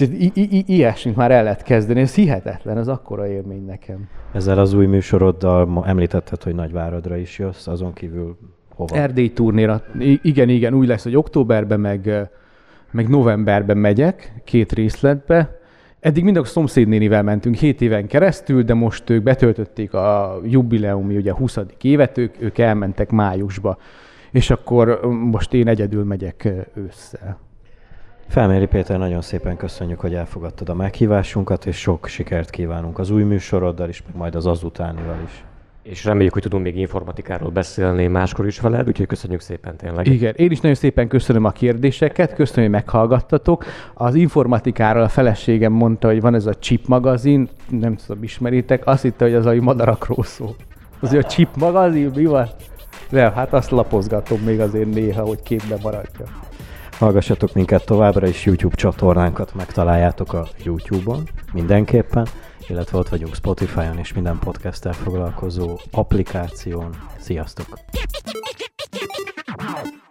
I- 0.00 0.32
i- 0.34 0.64
ilyesmit 0.66 1.16
már 1.16 1.30
el 1.30 1.42
lehet 1.42 1.62
kezdeni, 1.62 2.00
ez 2.00 2.14
hihetetlen, 2.14 2.78
ez 2.78 2.88
akkora 2.88 3.26
élmény 3.26 3.64
nekem. 3.64 4.08
Ezzel 4.32 4.58
az 4.58 4.72
új 4.72 4.86
műsoroddal 4.86 5.84
említetted, 5.86 6.42
hogy 6.42 6.54
Nagyváradra 6.54 7.16
is 7.16 7.38
jössz, 7.38 7.66
azon 7.66 7.92
kívül 7.92 8.36
hova? 8.74 8.96
Erdély 8.96 9.32
turnéra. 9.32 9.82
Igen, 10.22 10.48
igen, 10.48 10.74
úgy 10.74 10.86
lesz, 10.86 11.02
hogy 11.02 11.16
októberben 11.16 11.80
meg, 11.80 12.30
meg 12.90 13.08
novemberben 13.08 13.76
megyek, 13.76 14.32
két 14.44 14.72
részletbe. 14.72 15.58
Eddig 16.00 16.24
mind 16.24 16.36
a 16.36 16.44
szomszédnénivel 16.44 17.22
mentünk 17.22 17.54
7 17.54 17.80
éven 17.80 18.06
keresztül, 18.06 18.62
de 18.62 18.74
most 18.74 19.10
ők 19.10 19.22
betöltötték 19.22 19.94
a 19.94 20.38
jubileumi, 20.44 21.16
ugye 21.16 21.32
20. 21.32 21.58
évet, 21.80 22.18
ők, 22.18 22.34
ők 22.38 22.58
elmentek 22.58 23.10
májusba. 23.10 23.78
És 24.30 24.50
akkor 24.50 25.00
most 25.06 25.54
én 25.54 25.68
egyedül 25.68 26.04
megyek 26.04 26.48
ősszel. 26.74 27.38
Felméri 28.28 28.66
Péter, 28.66 28.98
nagyon 28.98 29.22
szépen 29.22 29.56
köszönjük, 29.56 30.00
hogy 30.00 30.14
elfogadtad 30.14 30.68
a 30.68 30.74
meghívásunkat, 30.74 31.66
és 31.66 31.76
sok 31.76 32.06
sikert 32.06 32.50
kívánunk 32.50 32.98
az 32.98 33.10
új 33.10 33.22
műsoroddal 33.22 33.88
is, 33.88 34.02
meg 34.06 34.16
majd 34.16 34.34
az 34.34 34.46
azutánival 34.46 35.16
is. 35.24 35.44
és 35.86 36.04
reméljük, 36.04 36.32
hogy 36.32 36.42
tudunk 36.42 36.62
még 36.62 36.76
informatikáról 36.76 37.50
beszélni 37.50 38.06
máskor 38.06 38.46
is 38.46 38.60
veled, 38.60 38.86
úgyhogy 38.88 39.06
köszönjük 39.06 39.40
szépen 39.40 39.76
tényleg. 39.76 40.06
Igen, 40.06 40.34
én 40.36 40.50
is 40.50 40.60
nagyon 40.60 40.76
szépen 40.76 41.08
köszönöm 41.08 41.44
a 41.44 41.50
kérdéseket, 41.50 42.34
köszönöm, 42.34 42.62
hogy 42.62 42.70
meghallgattatok. 42.70 43.64
Az 43.94 44.14
informatikáról 44.14 45.02
a 45.02 45.08
feleségem 45.08 45.72
mondta, 45.72 46.08
hogy 46.08 46.20
van 46.20 46.34
ez 46.34 46.46
a 46.46 46.54
Chip 46.54 46.86
magazin, 46.86 47.48
nem 47.70 47.96
tudom, 47.96 48.22
ismeritek, 48.22 48.86
azt 48.86 49.02
hitte, 49.02 49.24
hogy 49.24 49.34
az 49.34 49.46
a 49.46 49.54
madarakról 49.54 50.24
szól. 50.24 50.54
Az 51.00 51.12
a 51.12 51.22
Chip 51.22 51.56
magazin, 51.56 52.10
mi 52.14 52.24
van? 52.24 52.48
Nem, 53.08 53.32
hát 53.32 53.52
azt 53.52 53.70
lapozgatom 53.70 54.40
még 54.40 54.60
azért 54.60 54.94
néha, 54.94 55.22
hogy 55.22 55.42
képbe 55.42 55.76
maradja. 55.82 56.24
Hallgassatok 56.98 57.54
minket 57.54 57.84
továbbra 57.84 58.26
is 58.26 58.44
YouTube 58.44 58.74
csatornánkat 58.74 59.54
megtaláljátok 59.54 60.32
a 60.32 60.48
YouTube-on 60.62 61.28
mindenképpen, 61.52 62.28
illetve 62.68 62.98
ott 62.98 63.08
vagyunk 63.08 63.34
Spotify-on 63.34 63.98
és 63.98 64.12
minden 64.12 64.38
podcasttel 64.38 64.92
foglalkozó 64.92 65.78
applikáción. 65.90 66.96
Sziasztok! 67.18 67.66
Ow. 69.58 70.06